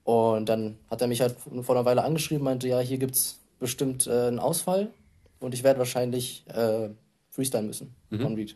Und 0.04 0.48
dann 0.48 0.78
hat 0.92 1.02
er 1.02 1.08
mich 1.08 1.22
halt 1.22 1.36
vor 1.64 1.76
einer 1.76 1.86
Weile 1.86 2.04
angeschrieben, 2.04 2.44
meinte, 2.44 2.68
ja, 2.68 2.80
hier 2.80 3.00
gibt's 3.00 3.40
bestimmt 3.60 4.06
äh, 4.06 4.28
einen 4.28 4.38
Ausfall 4.40 4.92
und 5.40 5.56
ich 5.56 5.64
werde 5.64 5.80
wahrscheinlich 5.80 6.46
äh, 6.54 6.90
freestylen 7.30 7.66
müssen 7.66 7.96
Mhm. 8.12 8.26
on 8.26 8.36
Read. 8.36 8.56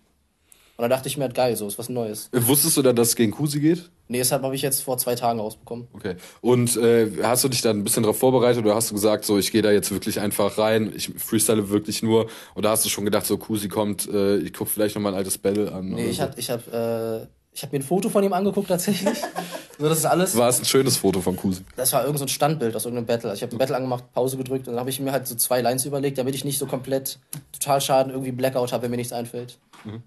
Und 0.80 0.84
dann 0.84 0.92
dachte 0.92 1.10
ich 1.10 1.18
mir 1.18 1.24
halt, 1.26 1.34
geil, 1.34 1.58
so 1.58 1.68
ist 1.68 1.78
was 1.78 1.90
Neues. 1.90 2.30
Äh, 2.32 2.40
Wusstest 2.48 2.78
du 2.78 2.82
dann, 2.82 2.96
dass 2.96 3.10
es 3.10 3.18
gegen 3.18 3.34
Kusi 3.34 3.60
geht? 3.60 3.90
Nee, 4.08 4.20
deshalb 4.20 4.44
habe 4.44 4.56
ich 4.56 4.62
jetzt 4.62 4.80
vor 4.80 4.98
zwei 4.98 5.14
Tagen 5.14 5.38
rausbekommen. 5.38 5.90
Okay. 5.92 6.16
Und 6.40 6.78
äh, 6.78 7.12
hast 7.22 7.44
du 7.44 7.50
dich 7.50 7.62
dann 7.62 7.80
ein 7.80 7.84
bisschen 7.84 8.04
darauf 8.04 8.18
vorbereitet 8.18 8.64
oder 8.64 8.76
hast 8.76 8.90
du 8.90 8.96
gesagt, 8.96 9.26
so 9.26 9.38
ich 9.38 9.52
gehe 9.52 9.62
da 9.62 9.72
jetzt 9.72 9.92
wirklich 9.92 10.22
einfach 10.22 10.58
rein, 10.58 10.94
ich 10.96 11.12
freestyle 11.18 11.70
wirklich 11.70 12.02
nur? 12.02 12.30
Oder 12.56 12.70
hast 12.70 12.86
du 12.86 12.90
schon 12.90 13.04
gedacht, 13.04 13.26
so 13.26 13.38
Kusi 13.38 13.68
kommt, 13.68 14.08
äh, 14.08 14.38
ich 14.38 14.54
guck 14.54 14.70
vielleicht 14.70 14.96
noch 14.96 15.02
mal 15.02 15.10
ein 15.10 15.18
altes 15.18 15.38
Battle 15.38 15.70
an? 15.70 15.90
Nee, 15.90 16.12
ich 16.12 16.16
so? 16.16 16.24
habe 16.24 16.40
ich 16.40 16.50
hab, 16.50 16.66
äh, 16.74 17.28
ich 17.52 17.64
hab 17.64 17.72
mir 17.72 17.80
ein 17.80 17.84
Foto 17.84 18.10
von 18.10 18.24
ihm 18.24 18.34
angeguckt 18.34 18.68
tatsächlich. 18.68 19.20
so, 19.80 19.90
das 19.90 19.98
ist 20.00 20.06
alles. 20.06 20.38
War 20.38 20.50
es 20.50 20.60
ein 20.60 20.66
schönes 20.66 20.98
Foto 20.98 21.20
von 21.22 21.36
Kusi? 21.36 21.64
Das 21.76 21.92
war 21.94 22.04
irgend 22.04 22.20
so 22.20 22.26
ein 22.26 22.30
Standbild 22.30 22.76
aus 22.76 22.86
irgendeinem 22.86 23.08
Battle. 23.08 23.30
Also 23.30 23.40
ich 23.40 23.44
habe 23.44 23.56
ein 23.56 23.58
Battle 23.60 23.76
angemacht, 23.76 24.04
Pause 24.14 24.38
gedrückt 24.38 24.68
und 24.68 24.74
dann 24.74 24.80
habe 24.80 24.90
ich 24.90 25.00
mir 25.00 25.12
halt 25.12 25.28
so 25.28 25.36
zwei 25.36 25.62
Lines 25.62 25.86
überlegt, 25.86 26.18
damit 26.18 26.36
ich 26.36 26.46
nicht 26.46 26.60
so 26.60 26.66
komplett 26.68 27.20
total 27.52 27.82
Schaden 27.82 28.12
irgendwie 28.12 28.32
Blackout 28.32 28.72
habe, 28.72 28.84
wenn 28.84 28.92
mir 28.92 28.98
nichts 28.98 29.14
einfällt. 29.14 29.58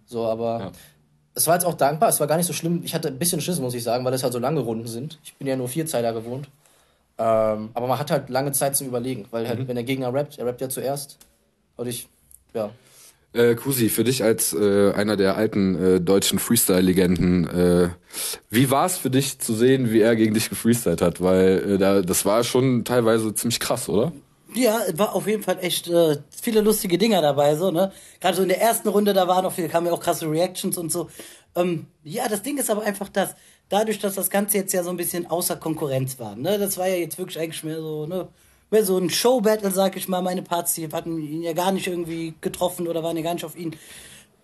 So, 0.07 0.25
aber 0.27 0.61
Ja. 0.61 0.73
es 1.35 1.47
war 1.47 1.55
jetzt 1.55 1.65
auch 1.65 1.75
dankbar. 1.75 2.09
Es 2.11 2.21
war 2.21 2.27
gar 2.27 2.37
nicht 2.37 2.47
so 2.47 2.53
schlimm. 2.53 2.83
Ich 2.85 2.95
hatte 2.95 3.09
ein 3.09 3.19
bisschen 3.19 3.41
Schiss, 3.41 3.59
muss 3.59 3.75
ich 3.75 3.83
sagen, 3.83 4.05
weil 4.05 4.15
es 4.15 4.23
halt 4.23 4.33
so 4.33 4.39
lange 4.39 4.61
Runden 4.61 4.87
sind. 4.87 5.19
Ich 5.25 5.35
bin 5.35 5.47
ja 5.49 5.57
nur 5.57 5.69
vier 5.69 5.87
Zeiler 5.87 6.13
gewohnt. 6.13 6.49
Ähm, 7.19 7.71
aber 7.75 7.87
man 7.87 7.99
hat 7.99 8.11
halt 8.11 8.31
lange 8.31 8.53
Zeit 8.53 8.77
zum 8.77 8.87
Überlegen, 8.87 9.27
weil 9.31 9.47
halt, 9.49 9.67
wenn 9.69 9.75
der 9.75 9.85
Gegner 9.85 10.13
rappt, 10.15 10.39
er 10.39 10.47
rappt 10.47 10.61
ja 10.61 10.69
zuerst. 10.69 11.19
Und 11.77 11.87
ich, 11.87 12.09
ja. 12.55 12.71
Äh, 13.35 13.55
Kusi, 13.55 13.89
für 13.89 14.05
dich 14.05 14.23
als 14.23 14.53
äh, 14.53 14.93
einer 14.93 15.17
der 15.17 15.37
alten 15.37 15.75
äh, 15.75 16.01
deutschen 16.01 16.39
Freestyle-Legenden, 16.39 17.49
äh, 17.49 17.89
wie 18.51 18.71
war 18.71 18.85
es 18.85 18.99
für 18.99 19.09
dich 19.09 19.39
zu 19.39 19.55
sehen, 19.55 19.91
wie 19.91 20.01
er 20.01 20.17
gegen 20.17 20.35
dich 20.35 20.51
gefreestylt 20.51 21.01
hat? 21.01 21.23
Weil 21.23 21.73
äh, 21.73 21.79
da, 21.79 22.03
das 22.03 22.27
war 22.27 22.45
schon 22.45 22.85
teilweise 22.85 23.35
ziemlich 23.35 23.59
krass, 23.59 23.89
oder? 23.89 24.13
Ja, 24.55 24.81
war 24.97 25.15
auf 25.15 25.27
jeden 25.27 25.43
Fall 25.43 25.59
echt 25.63 25.89
äh, 25.89 26.19
viele 26.43 26.61
lustige 26.61 26.99
Dinger 26.99 27.23
dabei, 27.23 27.57
so, 27.57 27.71
ne? 27.71 27.91
Gerade 28.21 28.37
so 28.37 28.43
in 28.43 28.51
der 28.51 28.61
ersten 28.61 28.89
Runde, 28.89 29.15
da 29.15 29.27
waren 29.27 29.45
noch 29.45 29.53
viele, 29.53 29.69
kamen 29.71 29.87
ja 29.87 29.95
auch 29.95 30.01
krasse 30.01 30.31
Reactions 30.31 30.77
und 30.77 30.93
so. 30.93 31.09
Ähm, 31.57 31.87
ja, 32.05 32.29
das 32.29 32.43
Ding 32.43 32.59
ist 32.59 32.71
aber 32.71 32.83
einfach 32.83 33.09
das, 33.09 33.35
dadurch, 33.71 33.99
dass 33.99 34.15
das 34.15 34.29
Ganze 34.29 34.59
jetzt 34.59 34.75
ja 34.75 34.83
so 34.83 34.91
ein 34.91 34.99
bisschen 34.99 35.27
außer 35.27 35.57
Konkurrenz 35.57 36.19
war, 36.19 36.37
ne? 36.37 36.59
Das 36.59 36.77
war 36.77 36.87
ja 36.87 36.97
jetzt 36.97 37.17
wirklich 37.17 37.39
eigentlich 37.39 37.65
mehr 37.65 37.81
so, 37.81 38.07
ne? 38.07 38.29
Mehr 38.73 38.85
so 38.85 38.97
ein 38.97 39.11
Show-Battle, 39.11 39.71
sag 39.71 39.97
ich 39.97 40.09
mal. 40.09 40.23
Meine 40.23 40.43
Parts, 40.43 40.75
die 40.75 40.89
hatten 40.91 41.19
ihn 41.19 41.43
ja 41.43 41.53
gar 41.53 41.73
nicht 41.73 41.87
irgendwie 41.87 42.35
getroffen 42.41 42.89
oder 42.89 43.03
waren 43.03 43.17
ja 43.17 43.23
gar 43.23 43.35
nicht 43.35 43.45
auf 43.45 43.55
ihn. 43.55 43.77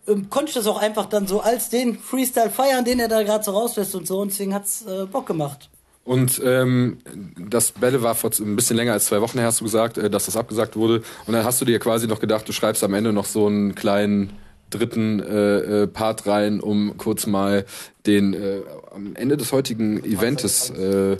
Ähm, 0.06 0.28
konnte 0.28 0.50
ich 0.50 0.54
das 0.54 0.66
auch 0.66 0.80
einfach 0.80 1.06
dann 1.06 1.26
so 1.26 1.40
als 1.40 1.70
den 1.70 1.98
Freestyle 1.98 2.50
feiern, 2.50 2.84
den 2.84 3.00
er 3.00 3.08
da 3.08 3.22
gerade 3.22 3.42
so 3.42 3.52
rauslässt 3.52 3.94
und 3.94 4.06
so. 4.06 4.20
Und 4.20 4.30
deswegen 4.30 4.54
hat's 4.54 4.84
äh, 4.86 5.06
Bock 5.06 5.26
gemacht. 5.26 5.70
Und 6.04 6.40
ähm, 6.44 6.98
das 7.38 7.72
Battle 7.72 8.02
war 8.02 8.14
vor 8.14 8.30
ein 8.38 8.54
bisschen 8.54 8.76
länger 8.76 8.92
als 8.92 9.06
zwei 9.06 9.20
Wochen 9.20 9.38
her, 9.38 9.46
hast 9.46 9.60
du 9.60 9.64
gesagt, 9.64 9.98
äh, 9.98 10.08
dass 10.08 10.26
das 10.26 10.36
abgesagt 10.36 10.76
wurde. 10.76 11.02
Und 11.26 11.32
dann 11.32 11.44
hast 11.44 11.60
du 11.60 11.64
dir 11.64 11.78
quasi 11.78 12.06
noch 12.06 12.20
gedacht, 12.20 12.48
du 12.48 12.52
schreibst 12.52 12.84
am 12.84 12.94
Ende 12.94 13.12
noch 13.12 13.24
so 13.24 13.46
einen 13.46 13.74
kleinen 13.74 14.32
dritten 14.70 15.20
äh, 15.20 15.82
äh, 15.82 15.86
Part 15.86 16.26
rein, 16.26 16.60
um 16.60 16.96
kurz 16.96 17.26
mal 17.26 17.64
den 18.06 18.34
äh, 18.34 18.60
am 18.92 19.14
Ende 19.16 19.36
des 19.36 19.52
heutigen 19.52 20.02
Eventes 20.04 20.70
äh, 20.70 21.16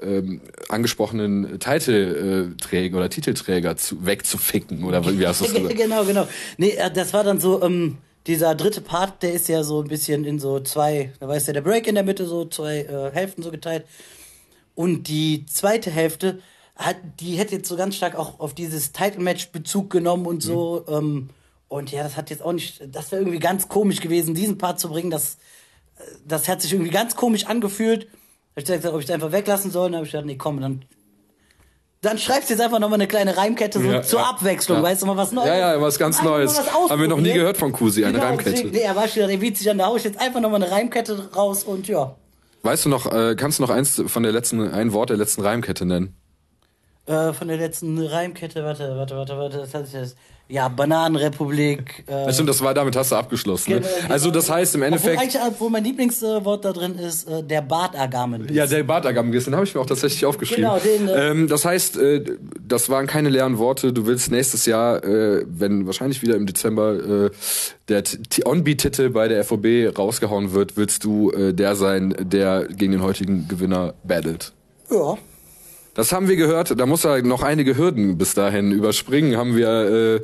ähm, 0.00 0.40
angesprochenen 0.68 1.58
Titelträger 1.58 2.98
oder 2.98 3.08
Titelträger 3.08 3.76
zu, 3.76 4.04
wegzuficken 4.04 4.84
oder 4.84 5.04
wie 5.06 5.26
hast 5.26 5.40
du 5.40 5.44
das 5.44 5.54
gesagt? 5.54 5.76
genau, 5.76 6.04
genau. 6.04 6.28
Nee, 6.58 6.70
äh, 6.70 6.90
das 6.90 7.12
war 7.12 7.24
dann 7.24 7.40
so, 7.40 7.62
ähm, 7.62 7.98
dieser 8.26 8.54
dritte 8.54 8.80
Part, 8.80 9.22
der 9.22 9.32
ist 9.32 9.48
ja 9.48 9.62
so 9.62 9.80
ein 9.80 9.88
bisschen 9.88 10.24
in 10.24 10.38
so 10.38 10.60
zwei, 10.60 11.12
da 11.20 11.28
war 11.28 11.36
ja 11.36 11.52
der 11.52 11.60
Break 11.60 11.86
in 11.86 11.94
der 11.94 12.04
Mitte, 12.04 12.26
so 12.26 12.44
zwei 12.44 12.80
äh, 12.80 13.10
Hälften 13.12 13.42
so 13.42 13.50
geteilt. 13.50 13.84
Und 14.74 15.08
die 15.08 15.46
zweite 15.46 15.90
Hälfte 15.90 16.40
hat, 16.74 16.96
die 17.20 17.36
hätte 17.36 17.54
jetzt 17.54 17.68
so 17.68 17.76
ganz 17.76 17.96
stark 17.96 18.16
auch 18.16 18.40
auf 18.40 18.52
dieses 18.52 18.92
Title-Match 18.92 19.48
Bezug 19.48 19.90
genommen 19.90 20.26
und 20.26 20.42
so. 20.42 20.84
Mhm. 20.86 20.94
Ähm, 20.94 21.28
und 21.68 21.90
ja, 21.92 22.02
das 22.02 22.16
hat 22.16 22.30
jetzt 22.30 22.42
auch 22.42 22.52
nicht, 22.52 22.82
das 22.94 23.10
wäre 23.12 23.22
irgendwie 23.22 23.38
ganz 23.40 23.68
komisch 23.68 24.00
gewesen, 24.00 24.34
diesen 24.34 24.58
Part 24.58 24.78
zu 24.80 24.88
bringen. 24.88 25.10
Das, 25.10 25.36
das 26.26 26.48
hat 26.48 26.62
sich 26.62 26.72
irgendwie 26.72 26.90
ganz 26.92 27.16
komisch 27.16 27.46
angefühlt. 27.46 28.04
Hab 28.54 28.58
ich 28.58 28.64
gesagt, 28.64 28.86
ob 28.94 29.00
ich 29.00 29.06
das 29.06 29.14
einfach 29.14 29.32
weglassen 29.32 29.70
soll. 29.70 29.88
Dann 29.90 29.96
habe 29.96 30.06
ich 30.06 30.12
gedacht, 30.12 30.26
nee, 30.26 30.36
komm, 30.36 30.60
dann, 30.60 30.84
dann 32.02 32.18
schreibst 32.18 32.48
du 32.48 32.54
jetzt 32.54 32.60
einfach 32.62 32.78
nochmal 32.78 32.98
eine 32.98 33.08
kleine 33.08 33.36
Reimkette 33.36 33.80
so 33.80 33.84
Ja, 33.90 34.02
zur 34.02 34.20
ja, 34.20 34.26
Abwechslung, 34.30 34.78
ja. 34.78 34.82
weißt 34.84 35.02
du, 35.02 35.06
mal 35.06 35.16
was 35.16 35.32
Neues. 35.32 35.48
Ja, 35.48 35.74
ja, 35.74 35.80
was 35.80 35.98
ganz 35.98 36.22
Neues. 36.22 36.56
was 36.56 36.72
Haben 36.90 37.00
wir 37.00 37.08
noch 37.08 37.20
nie 37.20 37.32
gehört 37.32 37.56
von 37.56 37.72
Kusi, 37.72 38.04
eine 38.04 38.14
Genau, 38.14 38.26
Reimkette. 38.26 38.50
deswegen- 38.52 38.70
Nee, 38.70 38.80
er 38.82 38.94
war 38.96 39.08
schon, 39.08 39.26
der 39.28 39.40
witzig 39.40 39.68
an, 39.70 39.78
da 39.78 39.86
hau 39.86 39.96
ich 39.96 40.04
jetzt 40.04 40.20
einfach 40.20 40.40
nochmal 40.40 40.62
eine 40.62 40.70
Reimkette 40.72 41.32
raus 41.34 41.64
und 41.64 41.88
ja. 41.88 42.14
Weißt 42.62 42.84
du 42.84 42.88
noch, 42.88 43.12
äh, 43.12 43.34
kannst 43.36 43.58
du 43.58 43.62
noch 43.62 43.70
eins 43.70 44.02
von 44.06 44.22
der 44.22 44.32
letzten, 44.32 44.60
ein 44.70 44.92
Wort 44.92 45.10
der 45.10 45.16
letzten 45.16 45.42
Reimkette 45.42 45.84
nennen? 45.84 46.16
Äh, 47.06 47.32
von 47.32 47.46
der 47.46 47.56
letzten 47.56 47.98
Reimkette, 47.98 48.64
warte, 48.64 48.96
warte, 48.96 49.16
warte, 49.16 49.36
warte, 49.36 49.58
das 49.58 49.74
hatte 49.74 49.86
ich 49.86 49.92
jetzt. 49.92 50.16
Ja, 50.48 50.68
Bananenrepublik. 50.68 52.04
Äh, 52.06 52.32
stimmt, 52.32 52.48
das 52.48 52.62
war, 52.62 52.72
damit 52.72 52.94
hast 52.94 53.10
du 53.10 53.16
abgeschlossen. 53.16 53.74
Ne? 53.74 53.80
genau, 53.80 54.12
Also 54.12 54.30
das 54.30 54.48
heißt 54.48 54.76
im 54.76 54.82
Endeffekt. 54.82 55.16
Obwohl, 55.16 55.22
eigentlich, 55.24 55.42
obwohl 55.44 55.70
mein 55.70 55.82
Lieblingswort 55.82 56.64
da 56.64 56.72
drin 56.72 56.96
ist, 56.96 57.28
äh, 57.28 57.42
der 57.42 57.62
Bartagamen. 57.62 58.52
Ja, 58.52 58.66
der 58.66 58.84
Bartagammengis, 58.84 59.44
den 59.44 59.54
habe 59.56 59.64
ich 59.64 59.74
mir 59.74 59.80
auch 59.80 59.86
tatsächlich 59.86 60.24
aufgeschrieben. 60.24 60.64
Genau, 60.64 60.78
den, 60.78 61.08
äh, 61.08 61.30
ähm, 61.30 61.48
das 61.48 61.64
heißt, 61.64 61.96
äh, 61.96 62.24
das 62.64 62.88
waren 62.88 63.08
keine 63.08 63.28
leeren 63.28 63.58
Worte. 63.58 63.92
Du 63.92 64.06
willst 64.06 64.30
nächstes 64.30 64.66
Jahr, 64.66 65.02
äh, 65.04 65.44
wenn 65.48 65.86
wahrscheinlich 65.86 66.22
wieder 66.22 66.36
im 66.36 66.46
Dezember 66.46 67.26
äh, 67.26 67.30
der 67.88 68.04
On-Beat-Titel 68.44 69.10
bei 69.10 69.26
der 69.26 69.42
FOB 69.42 69.96
rausgehauen 69.98 70.52
wird, 70.52 70.76
willst 70.76 71.02
du 71.02 71.32
äh, 71.32 71.54
der 71.54 71.74
sein, 71.74 72.14
der 72.20 72.66
gegen 72.66 72.92
den 72.92 73.02
heutigen 73.02 73.48
Gewinner 73.48 73.94
battelt. 74.04 74.52
Ja. 74.92 75.18
Das 75.96 76.12
haben 76.12 76.28
wir 76.28 76.36
gehört. 76.36 76.78
Da 76.78 76.84
muss 76.84 77.04
er 77.04 77.22
noch 77.22 77.42
einige 77.42 77.76
Hürden 77.76 78.18
bis 78.18 78.34
dahin 78.34 78.70
überspringen. 78.70 79.36
Haben 79.38 79.56
wir 79.56 79.68
äh, 79.68 80.20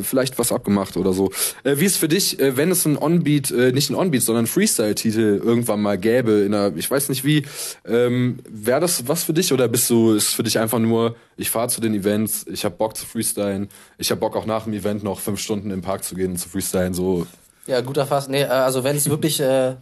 vielleicht 0.00 0.38
was 0.38 0.52
abgemacht 0.52 0.96
oder 0.96 1.12
so. 1.12 1.30
Äh, 1.64 1.78
wie 1.78 1.86
ist 1.86 1.96
für 1.96 2.06
dich, 2.06 2.38
äh, 2.38 2.56
wenn 2.56 2.70
es 2.70 2.86
ein 2.86 2.96
On-Beat, 2.96 3.50
äh, 3.50 3.72
nicht 3.72 3.90
ein 3.90 3.96
On-Beat, 3.96 4.22
sondern 4.22 4.46
Freestyle-Titel 4.46 5.40
irgendwann 5.44 5.82
mal 5.82 5.98
gäbe 5.98 6.44
in 6.46 6.54
einer, 6.54 6.76
ich 6.76 6.88
weiß 6.88 7.08
nicht 7.08 7.24
wie, 7.24 7.44
ähm, 7.84 8.38
wäre 8.48 8.80
das 8.80 9.08
was 9.08 9.24
für 9.24 9.32
dich 9.32 9.52
oder 9.52 9.66
bist 9.66 9.90
du, 9.90 10.12
ist 10.12 10.34
für 10.34 10.44
dich 10.44 10.58
einfach 10.58 10.78
nur, 10.78 11.16
ich 11.36 11.50
fahre 11.50 11.68
zu 11.68 11.80
den 11.80 11.94
Events, 11.94 12.46
ich 12.48 12.64
habe 12.64 12.76
Bock 12.76 12.96
zu 12.96 13.04
freestylen, 13.04 13.68
ich 13.98 14.12
habe 14.12 14.20
Bock 14.20 14.36
auch 14.36 14.46
nach 14.46 14.64
dem 14.64 14.72
Event 14.72 15.02
noch 15.02 15.18
fünf 15.18 15.40
Stunden 15.40 15.72
im 15.72 15.82
Park 15.82 16.04
zu 16.04 16.14
gehen 16.14 16.36
zu 16.36 16.48
freestylen, 16.48 16.94
so. 16.94 17.26
Ja, 17.66 17.80
guter 17.80 18.06
Fass. 18.06 18.28
Nee, 18.28 18.42
äh, 18.42 18.46
also 18.46 18.84
wenn 18.84 18.96
es 18.96 19.10
wirklich 19.10 19.40
äh, 19.40 19.74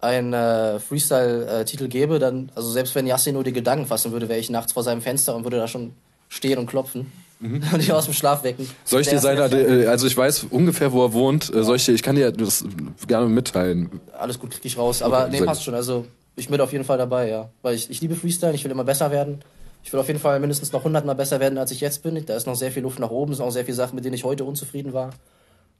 ein 0.00 0.32
äh, 0.32 0.78
Freestyle-Titel 0.78 1.88
gäbe, 1.88 2.18
dann, 2.18 2.50
also 2.54 2.70
selbst 2.70 2.94
wenn 2.94 3.06
Yassi 3.06 3.32
nur 3.32 3.44
die 3.44 3.52
Gedanken 3.52 3.86
fassen 3.86 4.12
würde, 4.12 4.28
wäre 4.28 4.38
ich 4.38 4.50
nachts 4.50 4.72
vor 4.72 4.82
seinem 4.82 5.02
Fenster 5.02 5.34
und 5.34 5.44
würde 5.44 5.56
da 5.56 5.66
schon 5.68 5.92
stehen 6.28 6.58
und 6.58 6.66
klopfen 6.66 7.10
und 7.40 7.84
ihn 7.84 7.90
aus 7.92 8.04
dem 8.04 8.14
Schlaf 8.14 8.42
wecken. 8.44 8.64
Mhm. 8.64 8.70
Soll 8.84 9.00
ich 9.00 9.08
dir 9.08 9.18
seine, 9.18 9.82
ja- 9.84 9.90
also 9.90 10.06
ich 10.06 10.16
weiß 10.16 10.46
ungefähr, 10.50 10.92
wo 10.92 11.04
er 11.04 11.12
wohnt, 11.12 11.52
äh, 11.54 11.62
soll 11.64 11.76
ich 11.76 11.84
dir, 11.84 11.92
ich 11.92 12.02
kann 12.02 12.16
dir 12.16 12.30
das 12.32 12.64
gerne 13.06 13.26
mitteilen. 13.28 14.00
Alles 14.18 14.38
gut, 14.38 14.50
krieg 14.50 14.64
ich 14.64 14.76
raus. 14.78 15.02
Aber 15.02 15.26
Okay, 15.26 15.40
nee, 15.40 15.46
passt 15.46 15.64
schon. 15.64 15.74
Also 15.74 16.06
ich 16.36 16.48
bin 16.48 16.60
auf 16.60 16.72
jeden 16.72 16.84
Fall 16.84 16.98
dabei, 16.98 17.28
ja. 17.28 17.48
Weil 17.62 17.74
ich, 17.74 17.90
ich 17.90 18.00
liebe 18.00 18.14
Freestyle, 18.14 18.54
ich 18.54 18.62
will 18.64 18.70
immer 18.70 18.84
besser 18.84 19.10
werden. 19.10 19.40
Ich 19.84 19.92
will 19.92 20.00
auf 20.00 20.08
jeden 20.08 20.20
Fall 20.20 20.38
mindestens 20.40 20.72
noch 20.72 20.80
100 20.80 21.06
Mal 21.06 21.14
besser 21.14 21.40
werden, 21.40 21.56
als 21.58 21.70
ich 21.70 21.80
jetzt 21.80 22.02
bin. 22.02 22.24
Da 22.26 22.36
ist 22.36 22.46
noch 22.46 22.56
sehr 22.56 22.70
viel 22.72 22.82
Luft 22.82 22.98
nach 22.98 23.10
oben, 23.10 23.32
es 23.32 23.38
sind 23.38 23.46
auch 23.46 23.50
sehr 23.52 23.64
viele 23.64 23.76
Sachen, 23.76 23.94
mit 23.94 24.04
denen 24.04 24.14
ich 24.14 24.24
heute 24.24 24.44
unzufrieden 24.44 24.92
war. 24.92 25.10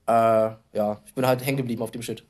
Äh, 0.07 0.53
ja, 0.77 0.99
ich 1.07 1.15
bin 1.15 1.27
halt 1.27 1.45
hängen 1.45 1.59
geblieben 1.59 1.83
auf 1.83 1.91
dem 1.91 2.03
Shit. 2.03 2.23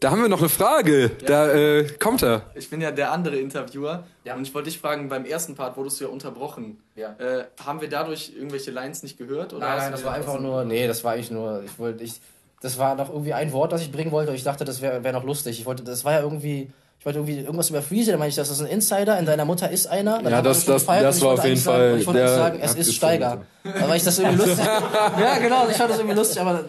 Da 0.00 0.10
haben 0.10 0.22
wir 0.22 0.30
noch 0.30 0.38
eine 0.40 0.48
Frage. 0.48 1.10
Da 1.26 1.52
äh, 1.52 1.84
kommt 1.98 2.22
er. 2.22 2.42
Ich 2.54 2.70
bin 2.70 2.80
ja 2.80 2.90
der 2.90 3.12
andere 3.12 3.36
Interviewer 3.36 4.04
und 4.34 4.42
ich 4.42 4.54
wollte 4.54 4.70
dich 4.70 4.78
fragen, 4.78 5.10
beim 5.10 5.26
ersten 5.26 5.54
Part 5.54 5.76
wurdest 5.76 6.00
du 6.00 6.04
ja 6.04 6.10
unterbrochen. 6.10 6.78
Ja. 6.96 7.14
Äh, 7.18 7.44
haben 7.64 7.82
wir 7.82 7.88
dadurch 7.90 8.32
irgendwelche 8.34 8.70
Lines 8.70 9.02
nicht 9.02 9.18
gehört? 9.18 9.52
Oder 9.52 9.66
Nein, 9.68 9.78
nein, 9.78 9.92
das 9.92 10.04
war 10.04 10.14
einfach 10.14 10.40
nur, 10.40 10.64
nee, 10.64 10.86
das 10.86 11.04
war 11.04 11.12
eigentlich 11.12 11.30
nur, 11.30 11.62
ich 11.64 11.78
wollte, 11.78 12.02
ich, 12.02 12.18
das 12.62 12.78
war 12.78 12.94
noch 12.94 13.10
irgendwie 13.10 13.34
ein 13.34 13.52
Wort, 13.52 13.72
das 13.72 13.82
ich 13.82 13.92
bringen 13.92 14.10
wollte 14.10 14.30
und 14.30 14.36
ich 14.36 14.44
dachte, 14.44 14.64
das 14.64 14.80
wäre 14.80 15.04
wär 15.04 15.12
noch 15.12 15.24
lustig. 15.24 15.60
Ich 15.60 15.66
wollte, 15.66 15.82
das 15.84 16.02
war 16.02 16.12
ja 16.14 16.20
irgendwie, 16.22 16.70
ich 16.98 17.04
wollte 17.04 17.18
irgendwie 17.18 17.38
irgendwas 17.40 17.68
über 17.68 17.82
Freezer, 17.82 18.12
da 18.12 18.18
meine 18.18 18.30
ich, 18.30 18.36
das 18.36 18.48
ist 18.50 18.60
ein 18.62 18.68
Insider, 18.68 19.18
in 19.18 19.26
deiner 19.26 19.44
Mutter 19.44 19.70
ist 19.70 19.86
einer. 19.86 20.22
Dann 20.22 20.32
Ja, 20.32 20.40
das- 20.40 20.64
das- 20.64 20.80
gefeiert 20.82 21.04
das 21.04 21.16
und 21.16 21.18
ich 21.18 21.24
war 21.24 21.30
wollte 21.32 21.40
auf 21.42 21.46
jeden 21.46 21.60
sagen- 21.60 21.78
Fall 21.90 21.98
Ich 22.00 22.06
wollte 22.06 22.28
sagen, 22.28 22.58
es 22.62 22.74
ist. 22.74 22.94
Steiger. 22.94 23.42
Aber 23.64 23.88
weil 23.90 23.96
ich 23.98 24.04
das 24.04 24.18
irgendwie 24.18 24.46
lustig, 24.46 24.64
ja 25.20 25.38
genau, 25.38 25.68
ich 25.68 25.76
fand 25.76 25.90
das 25.90 25.98
irgendwie 25.98 26.16
lustig, 26.16 26.40
aber 26.40 26.64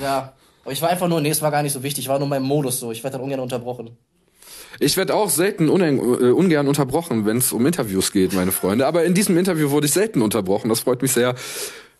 ja. 0.00 0.32
Aber 0.62 0.72
ich 0.72 0.82
war 0.82 0.90
einfach 0.90 1.08
nur, 1.08 1.20
nee, 1.20 1.30
es 1.30 1.42
war 1.42 1.50
gar 1.50 1.62
nicht 1.62 1.72
so 1.72 1.82
wichtig, 1.82 2.04
ich 2.04 2.08
war 2.08 2.18
nur 2.18 2.26
in 2.26 2.30
meinem 2.30 2.46
Modus 2.46 2.80
so, 2.80 2.92
ich 2.92 3.02
werde 3.02 3.16
dann 3.16 3.24
ungern 3.24 3.40
unterbrochen. 3.40 3.96
Ich 4.78 4.96
werde 4.96 5.14
auch 5.14 5.28
selten 5.28 5.68
ungern, 5.68 5.98
äh, 5.98 6.30
ungern 6.30 6.68
unterbrochen, 6.68 7.26
wenn 7.26 7.38
es 7.38 7.52
um 7.52 7.66
Interviews 7.66 8.12
geht, 8.12 8.32
meine 8.32 8.52
Freunde. 8.52 8.86
Aber 8.86 9.04
in 9.04 9.14
diesem 9.14 9.36
Interview 9.36 9.70
wurde 9.70 9.86
ich 9.86 9.92
selten 9.92 10.22
unterbrochen. 10.22 10.68
Das 10.68 10.80
freut 10.80 11.02
mich 11.02 11.12
sehr. 11.12 11.34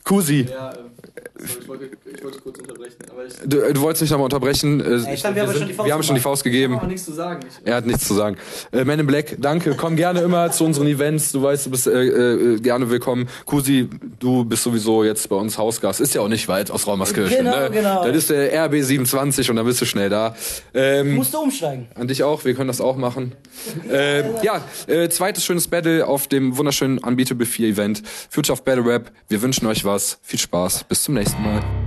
Kusi, 0.05 0.47
Ja, 0.49 0.71
äh, 0.71 1.00
sorry, 1.39 1.59
ich, 1.61 1.69
wollte, 1.69 1.91
ich 2.15 2.25
wollte 2.25 2.39
kurz 2.41 2.59
unterbrechen, 2.59 2.97
ich 3.29 3.49
du, 3.49 3.61
äh, 3.61 3.73
du 3.73 3.81
wolltest 3.81 4.03
mich 4.03 4.11
nochmal 4.11 4.25
unterbrechen. 4.25 4.81
Äh, 4.81 5.15
ich 5.15 5.23
wir 5.23 5.43
haben 5.43 5.53
schon 5.53 5.67
die 5.69 5.75
Faust 5.75 5.87
wir 5.87 5.95
haben 5.95 6.03
schon 6.03 6.15
die. 6.15 6.21
Faust 6.21 6.45
gegeben. 6.45 6.77
habe 6.77 6.87
nichts 6.87 7.05
zu 7.05 7.13
sagen. 7.13 7.41
Ich, 7.49 7.67
Er 7.67 7.77
hat 7.77 7.87
nichts 7.87 8.07
zu 8.07 8.15
sagen. 8.15 8.37
Äh, 8.73 8.85
Man 8.85 8.99
in 8.99 9.07
Black, 9.07 9.37
danke. 9.39 9.75
Komm 9.77 9.97
gerne 9.97 10.21
immer 10.21 10.51
zu 10.51 10.65
unseren 10.65 10.87
Events. 10.87 11.33
Du 11.33 11.43
weißt, 11.43 11.67
du 11.67 11.71
bist 11.71 11.87
äh, 11.87 11.91
äh, 11.93 12.61
gerne 12.61 12.91
willkommen. 12.91 13.29
Kusi, 13.47 13.89
du 14.19 14.45
bist 14.45 14.63
sowieso 14.63 15.05
jetzt 15.05 15.29
bei 15.29 15.37
uns 15.37 15.59
Hausgast. 15.59 16.01
Ist 16.01 16.15
ja 16.15 16.21
auch 16.21 16.29
nicht 16.29 16.49
weit 16.49 16.71
aus 16.71 16.87
Raumerskirchen. 16.87 17.39
Genau, 17.45 17.57
ne? 17.61 17.71
genau. 17.71 18.05
Das 18.05 18.17
ist 18.17 18.31
der 18.31 18.67
RB 18.67 18.77
27 18.83 19.51
und 19.51 19.57
dann 19.57 19.67
bist 19.67 19.81
du 19.81 19.85
schnell 19.87 20.09
da. 20.11 20.35
Ähm, 20.75 21.15
Musst 21.15 21.33
du 21.35 21.39
umsteigen. 21.39 21.89
An 21.95 22.09
dich 22.09 22.23
auch, 22.23 22.45
wir 22.45 22.55
können 22.55 22.69
das 22.69 22.81
auch 22.81 22.97
machen. 22.97 23.33
äh, 23.91 24.23
ja, 24.45 24.63
äh, 24.87 25.09
zweites 25.09 25.45
schönes 25.45 25.69
Battle 25.69 26.07
auf 26.07 26.27
dem 26.29 26.57
wunderschönen 26.57 26.99
Unbeatable 26.99 27.47
4 27.47 27.69
Event. 27.69 28.03
Future 28.31 28.53
of 28.53 28.65
Battle 28.65 28.85
Rap. 28.85 29.11
Wir 29.29 29.43
wünschen 29.43 29.67
euch 29.67 29.85
was. 29.85 30.19
Viel 30.23 30.39
Spaß. 30.39 30.85
Bis 30.85 31.03
zum 31.03 31.10
nächsten 31.15 31.43
Mal. 31.43 31.80